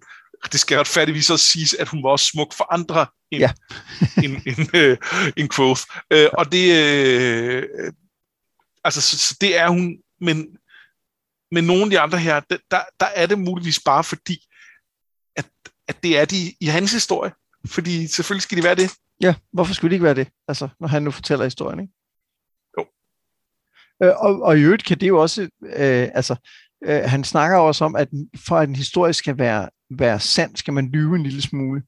[0.51, 3.51] det skal retfærdigvis også siges, at hun var også smuk for andre end, ja.
[4.23, 4.97] end, end, øh,
[5.37, 5.81] end Quoth.
[6.11, 7.93] Øh, og det, øh,
[8.83, 10.57] altså, så, så det er hun, men,
[11.51, 14.45] men nogle af de andre her, der, der er det muligvis bare fordi,
[15.35, 15.45] at,
[15.87, 17.31] at det er de i hans historie.
[17.65, 18.91] Fordi selvfølgelig skal de være det.
[19.21, 21.93] Ja, hvorfor skulle det ikke være det, altså, når han nu fortæller historien, ikke?
[22.77, 22.85] Jo.
[24.03, 26.35] Øh, og, og i øvrigt kan det jo også, øh, altså,
[26.83, 28.07] øh, han snakker også om, at
[28.47, 31.83] for at en historie skal være, være sand, skal man lyve en lille smule.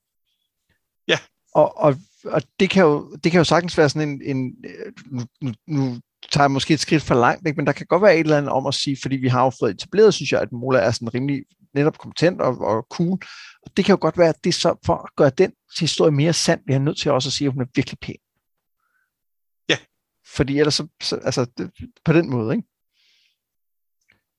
[1.07, 1.17] Ja.
[1.55, 4.55] Og, og, og det, kan jo, det kan jo sagtens være sådan en, en
[5.05, 5.99] nu, nu, nu
[6.31, 7.57] tager jeg måske et skridt for langt, ikke?
[7.57, 9.51] men der kan godt være et eller andet om at sige, fordi vi har jo
[9.59, 13.19] fået etableret, synes jeg, at Mola er sådan rimelig netop kompetent og, og cool.
[13.63, 16.33] Og det kan jo godt være, at det så for at gøre den historie mere
[16.33, 18.15] sand, bliver han nødt til også at sige, at hun er virkelig pæn.
[19.69, 19.77] Ja.
[20.35, 21.71] Fordi ellers så, så altså, det,
[22.05, 22.67] på den måde, ikke?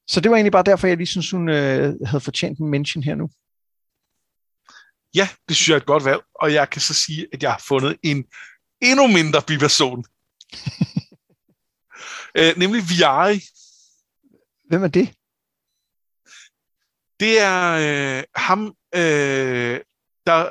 [0.08, 3.02] Så det var egentlig bare derfor, jeg lige synes, hun øh, havde fortjent en mention
[3.02, 3.28] her nu.
[5.14, 7.52] Ja, det synes jeg er et godt valg, og jeg kan så sige, at jeg
[7.52, 8.24] har fundet en
[8.80, 10.04] endnu mindre biperson.
[12.38, 13.40] øh, nemlig Viari.
[14.68, 15.14] Hvem er det?
[17.20, 17.72] Det er
[18.18, 19.80] øh, ham, øh,
[20.26, 20.50] der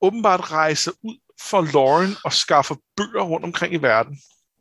[0.00, 4.18] åbenbart rejser ud for Lauren og skaffer bøger rundt omkring i verden.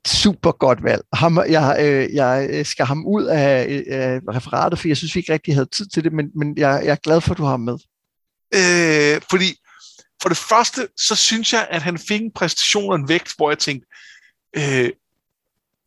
[0.07, 1.01] Super godt valg.
[1.13, 5.33] Ham, jeg, øh, jeg skal ham ud af, øh, referatet, for jeg synes vi ikke
[5.33, 7.51] rigtig havde tid til det, men, men jeg, jeg er glad for, at du har
[7.51, 7.77] ham med.
[8.55, 9.55] Øh, fordi
[10.21, 13.51] for det første, så synes jeg, at han fik en præstation og en vægt, hvor
[13.51, 13.87] jeg tænkte,
[14.55, 14.91] øh,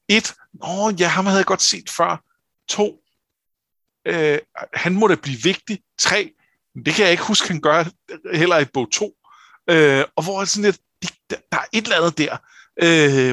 [0.09, 2.25] et, åh, ja, ham havde jeg godt set før.
[2.69, 2.99] To,
[4.07, 4.39] øh,
[4.75, 5.81] han må da blive vigtig.
[5.99, 6.31] Tre,
[6.85, 7.85] det kan jeg ikke huske, han gør
[8.35, 9.13] heller i bog to.
[9.71, 10.81] Øh, og hvor er sådan lidt,
[11.31, 12.37] der er et eller andet der.
[12.83, 13.31] Øh,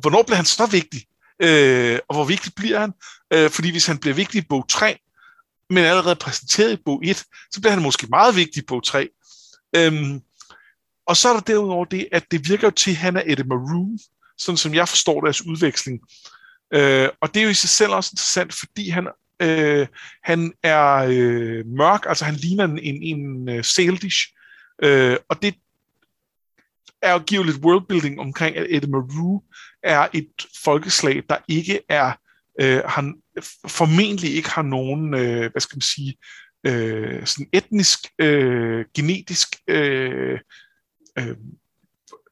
[0.00, 1.04] hvornår bliver han så vigtig?
[1.42, 2.92] Øh, og hvor vigtig bliver han?
[3.32, 4.98] Øh, fordi hvis han bliver vigtig i bog 3,
[5.70, 9.08] men allerede præsenteret i bog 1, så bliver han måske meget vigtig i bog 3.
[9.76, 10.20] Øhm,
[11.06, 13.44] og så er der derudover det, at det virker jo til, at han er Eddie
[13.44, 13.98] Maroon,
[14.38, 16.00] sådan som jeg forstår deres udveksling.
[16.74, 19.08] Øh, og det er jo i sig selv også interessant, fordi han,
[19.42, 19.86] øh,
[20.22, 24.26] han er øh, mørk, altså han ligner en, en, en øh, uh, Saldish,
[24.82, 25.54] øh, og det
[27.02, 29.40] er jo giver lidt worldbuilding omkring, at Eddie Maru
[29.82, 32.12] er et folkeslag, der ikke er,
[32.60, 33.14] øh, han
[33.66, 36.16] formentlig ikke har nogen, øh, hvad skal man sige,
[36.66, 40.38] øh, sådan etnisk, øh, genetisk øh,
[41.18, 41.36] øh,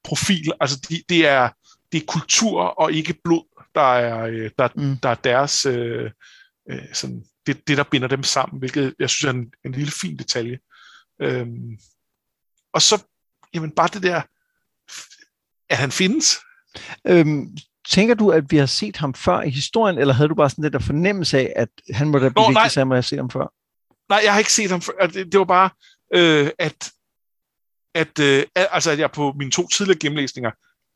[0.05, 0.53] profil.
[0.61, 1.49] Altså de, det er
[1.93, 4.97] det er kultur og ikke blod, der er, øh, der, mm.
[5.03, 6.11] der er deres, øh,
[6.71, 9.93] øh, sådan, det, det, der binder dem sammen, hvilket jeg synes er en, en lille
[10.01, 10.59] fin detalje.
[11.23, 11.79] Øhm,
[12.73, 13.07] og så,
[13.55, 14.23] jamen bare det der,
[15.71, 16.39] at han findes.
[17.07, 17.57] Øhm,
[17.89, 20.62] tænker du, at vi har set ham før i historien, eller havde du bare sådan
[20.62, 23.19] lidt der fornemmelse af, at han må da blive vigtig, så jeg må have set
[23.19, 23.53] ham før?
[24.09, 25.07] Nej, jeg har ikke set ham før.
[25.07, 25.71] Det, det var bare,
[26.14, 26.91] øh, at,
[27.95, 30.51] at, øh, altså, at jeg på mine to tidligere gennemlæsninger,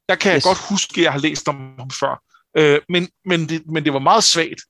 [0.09, 0.35] der kan yes.
[0.35, 2.23] jeg godt huske, at jeg har læst om ham før.
[2.57, 4.61] Øh, men, men, det, men det var meget svagt.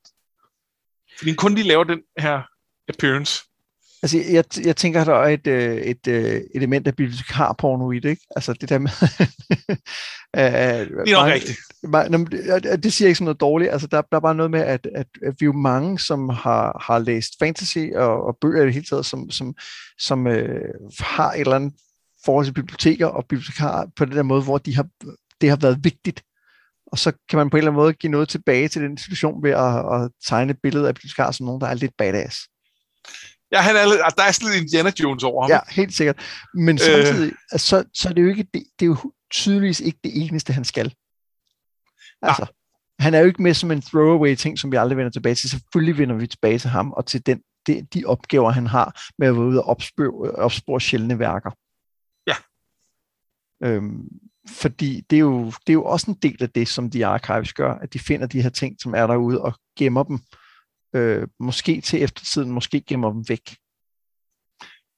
[1.18, 2.42] Fordi kun lige laver den her
[2.88, 3.42] appearance.
[4.02, 7.98] Altså, jeg, jeg tænker, der er et, øh, et, et øh, element af bibliotekarporno i
[7.98, 8.26] det, ikke?
[8.36, 8.90] Altså, det der med...
[11.04, 11.58] det er nok rigtigt.
[12.62, 13.70] Det, det siger ikke sådan noget dårligt.
[13.70, 16.28] Altså, der, der er bare noget med, at, at, at vi er jo mange, som
[16.28, 19.54] har, har læst fantasy og, og bøger i det hele taget, som, som,
[19.98, 20.60] som øh,
[21.00, 21.72] har et eller andet
[22.24, 24.86] forhold til biblioteker og bibliotekarer på den der måde, hvor de har,
[25.40, 26.22] det har været vigtigt
[26.92, 29.42] og så kan man på en eller anden måde give noget tilbage til den institution
[29.42, 32.38] ved at, at tegne et billede af bibliotekar som nogen, der er lidt badass.
[33.52, 35.50] Ja, han er, der er sådan lidt Indiana Jones over ham.
[35.50, 36.20] Ja, helt sikkert.
[36.54, 36.80] Men øh.
[36.80, 37.58] samtidig, øh.
[37.58, 40.64] så, så er det jo ikke, det, det er jo tydeligvis ikke det eneste, han
[40.64, 40.94] skal.
[42.22, 43.02] Altså, ja.
[43.04, 45.50] han er jo ikke med som en throwaway ting, som vi aldrig vender tilbage til.
[45.50, 49.28] Selvfølgelig vender vi tilbage til ham, og til den, de, de opgaver, han har med
[49.28, 51.50] at være ude og opspore, opspore sjældne værker.
[52.26, 52.34] Ja.
[53.62, 54.08] Øhm,
[54.48, 57.52] fordi det er, jo, det er jo også en del af det, som de archives
[57.52, 60.18] gør, at de finder de her ting, som er derude, og gemmer dem.
[60.94, 63.56] Øh, måske til eftertiden, måske gemmer dem væk.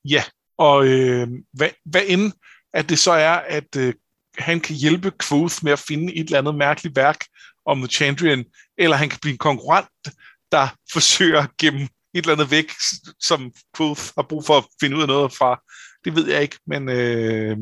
[0.04, 0.22] Ja,
[0.58, 2.32] og øh, hvad, hvad end
[2.74, 3.94] at det så er, at øh,
[4.38, 7.16] han kan hjælpe Quoth med at finde et eller andet mærkeligt værk
[7.66, 8.44] om The Chandrian,
[8.78, 9.88] eller han kan blive en konkurrent,
[10.52, 12.70] der forsøger at gemme et eller andet væk,
[13.20, 15.60] som Quoth har brug for at finde ud af noget fra.
[16.04, 17.56] Det ved jeg ikke, men, øh,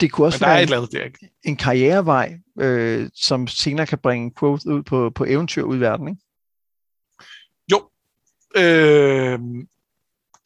[0.00, 1.04] det kunne også men der være er et eller andet der.
[1.04, 1.30] Ikke?
[1.44, 6.08] en karrierevej, øh, som senere kan bringe Quoth ud på, på eventyr ud i verden.
[6.08, 6.20] Ikke?
[8.56, 9.38] Øh,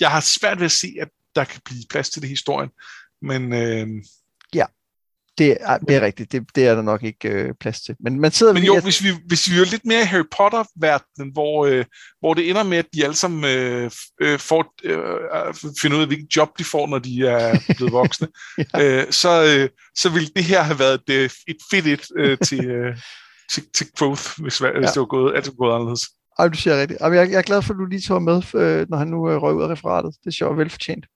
[0.01, 2.71] jeg har svært ved at se, at der kan blive plads til det i historien,
[3.23, 3.87] men øh,
[5.39, 7.97] Det er, det er rigtigt, det, det er der nok ikke øh, plads til.
[8.01, 10.25] Men man sidder Men jo, at- hvis vi, hvis vi er lidt mere i Harry
[10.37, 11.85] Potter-verdenen, hvor, øh,
[12.21, 13.91] hvor det ender med, at de alle sammen øh,
[14.21, 18.29] øh, får, øh, finder ud af, hvilket job de får, når de er blevet voksne,
[18.75, 18.83] Ja.
[18.83, 22.39] øh, så, øh, så ville det her have været et, øh, et fedt et øh,
[22.39, 22.97] til, øh,
[23.53, 24.81] til, til Quoth, hvis, hvis Ja.
[24.81, 26.03] det var gået, at det var gået anderledes.
[26.39, 27.01] Ej, du siger rigtigt.
[27.01, 29.43] Jeg, jeg er glad for, at du lige tog med, øh, når han nu øh,
[29.43, 30.15] røg ud af referatet.
[30.21, 31.07] Det er sjovt velfortjent.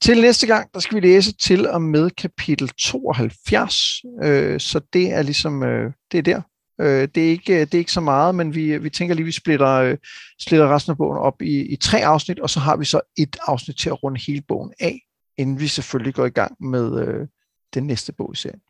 [0.00, 4.02] Til næste gang, der skal vi læse til og med kapitel 72.
[4.22, 6.42] Øh, så det er ligesom, øh, det er der.
[6.80, 9.32] Øh, det, er ikke, det er ikke så meget, men vi, vi tænker lige, vi
[9.32, 9.96] splitter, øh,
[10.40, 13.36] splitter resten af bogen op i, i tre afsnit, og så har vi så et
[13.46, 15.00] afsnit til at runde hele bogen af,
[15.36, 17.26] inden vi selvfølgelig går i gang med øh,
[17.74, 18.60] den næste bog i serien.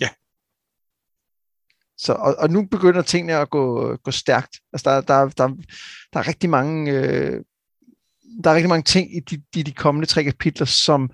[0.00, 0.08] Ja.
[2.04, 4.56] Så, og, og nu begynder tingene at gå, gå stærkt.
[4.72, 5.48] Altså, der, der, der,
[6.12, 6.92] der er rigtig mange...
[6.92, 7.40] Øh,
[8.44, 11.10] der er rigtig mange ting i de, de, de kommende tre kapitler, som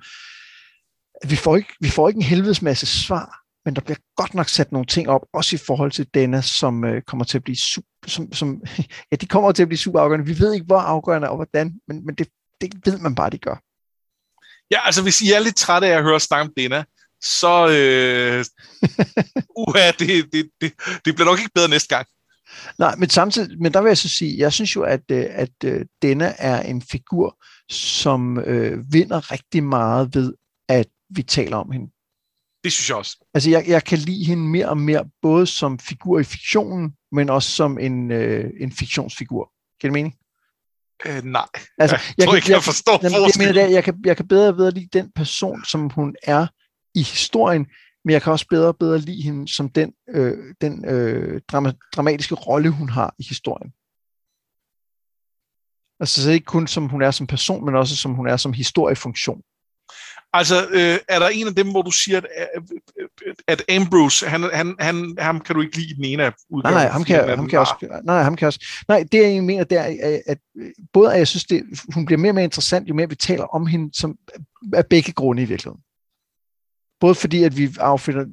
[1.24, 4.48] vi får, ikke, vi får ikke en helvedes masse svar, men der bliver godt nok
[4.48, 7.56] sat nogle ting op, også i forhold til denne, som øh, kommer til at blive
[7.56, 8.62] super, som, som,
[9.10, 10.26] ja, de kommer til at blive super afgørende.
[10.26, 12.28] Vi ved ikke, hvor afgørende og hvordan, men, men det,
[12.60, 13.62] det ved man bare, de gør.
[14.70, 16.84] Ja, altså hvis I er lidt trætte af at høre snak om Dena,
[17.22, 18.44] så øh,
[19.66, 20.72] uha, det, det, det,
[21.04, 22.06] det bliver nok ikke bedre næste gang.
[22.78, 25.64] Nej, men samtidig, men der vil jeg så sige, jeg synes jo, at, øh, at
[25.64, 30.34] øh, denne er en figur, som øh, vinder rigtig meget ved,
[30.68, 31.90] at vi taler om hende.
[32.64, 33.26] Det synes jeg også.
[33.34, 37.30] Altså, jeg, jeg kan lide hende mere og mere, både som figur i fiktionen, men
[37.30, 39.52] også som en, øh, en fiktionsfigur.
[39.80, 40.14] Giver det mening?
[41.06, 41.46] Øh, nej,
[41.78, 43.54] Altså, jeg tror ikke, jeg forstår Jamen, jeg, mener, forskellen.
[43.54, 46.46] det, er, jeg, kan, jeg kan bedre ved at lide den person, som hun er
[46.98, 47.66] i historien,
[48.04, 51.72] men jeg kan også bedre og bedre lide hende som den, øh, den øh, drama,
[51.96, 53.72] dramatiske rolle, hun har i historien.
[56.00, 58.52] Altså så ikke kun som hun er som person, men også som hun er som
[58.52, 59.42] historiefunktion.
[60.32, 62.62] Altså, øh, er der en af dem, hvor du siger, at,
[63.46, 66.74] at Ambrose, han, han, han, ham kan du ikke lide den ene af Nej, udgaven?
[66.74, 68.00] nej, ham kan, jeg, han er ham kan også, rar.
[68.04, 68.84] nej, ham kan også.
[68.88, 70.38] Nej, det jeg mener, det er, at, at
[70.92, 71.62] både at jeg synes, det,
[71.94, 74.16] hun bliver mere og mere interessant, jo mere vi taler om hende, som
[74.74, 75.82] af begge grunde i virkeligheden.
[77.00, 78.24] Både fordi, at vi affinder,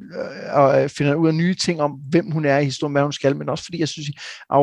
[0.57, 3.13] øh, øh, finder ud af nye ting om, hvem hun er i historien, hvad hun
[3.13, 4.07] skal, men også fordi, jeg synes,
[4.53, 4.59] at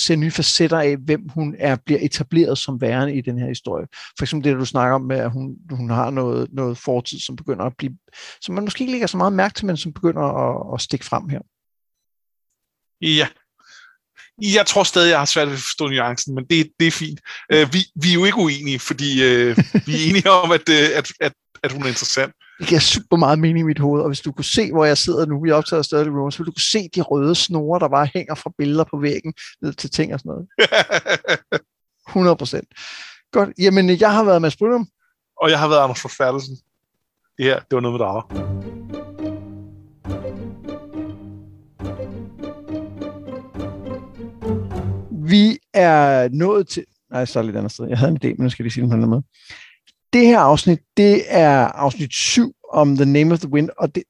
[0.00, 3.86] ser nye facetter af, hvem hun er, bliver etableret som værende i den her historie.
[4.18, 7.36] For eksempel det, du snakker om med, at hun, hun har noget, noget fortid, som
[7.36, 7.96] begynder at blive,
[8.40, 11.04] som man måske ikke lægger så meget mærke til, men som begynder at, at stikke
[11.04, 11.40] frem her.
[13.00, 13.28] Ja.
[14.42, 17.20] Jeg tror stadig, jeg har svært ved at forstå nuancen, men det, det er fint.
[17.54, 19.56] Uh, vi, vi er jo ikke uenige, fordi uh,
[19.86, 21.32] vi er enige om, at, uh, at, at,
[21.62, 22.32] at hun er interessant.
[22.58, 24.98] Det giver super meget mening i mit hoved, og hvis du kunne se, hvor jeg
[24.98, 27.88] sidder nu, vi optager stadig room, så ville du kunne se de røde snore, der
[27.88, 30.48] bare hænger fra billeder på væggen ned til ting og sådan noget.
[32.08, 32.68] 100 procent.
[33.32, 34.88] Godt, jamen jeg har været med Brynum.
[35.42, 36.56] og jeg har været Anders Forfærdelsen.
[37.38, 38.22] Det her, det var noget med drager.
[45.28, 46.84] Vi er nået til...
[47.10, 47.88] Nej, starter lidt andet sted.
[47.88, 49.22] Jeg havde en idé, men nu skal jeg lige sige det på en anden måde.
[50.12, 54.02] Det her afsnit, det er afsnit 7 om The Name of the Wind, og det...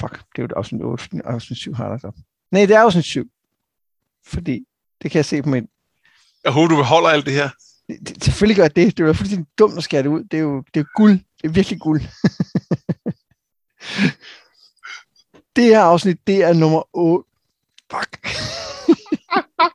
[0.00, 1.08] Fuck, det er jo et afsnit 8.
[1.24, 2.12] Afsnit 7 har der så.
[2.50, 3.26] Nej, det er afsnit 7.
[4.26, 4.64] Fordi,
[5.02, 5.68] det kan jeg se på min...
[6.44, 7.48] Jeg håber, du beholder alt det her.
[7.88, 8.96] Det, det, selvfølgelig gør jeg det.
[8.96, 10.24] Det er jo fuldstændig dumt at skære det ud.
[10.24, 11.20] Det er jo, det er guld.
[11.42, 12.00] Det er virkelig guld.
[15.56, 17.28] det her afsnit, det er nummer 8.
[17.90, 18.26] Fuck.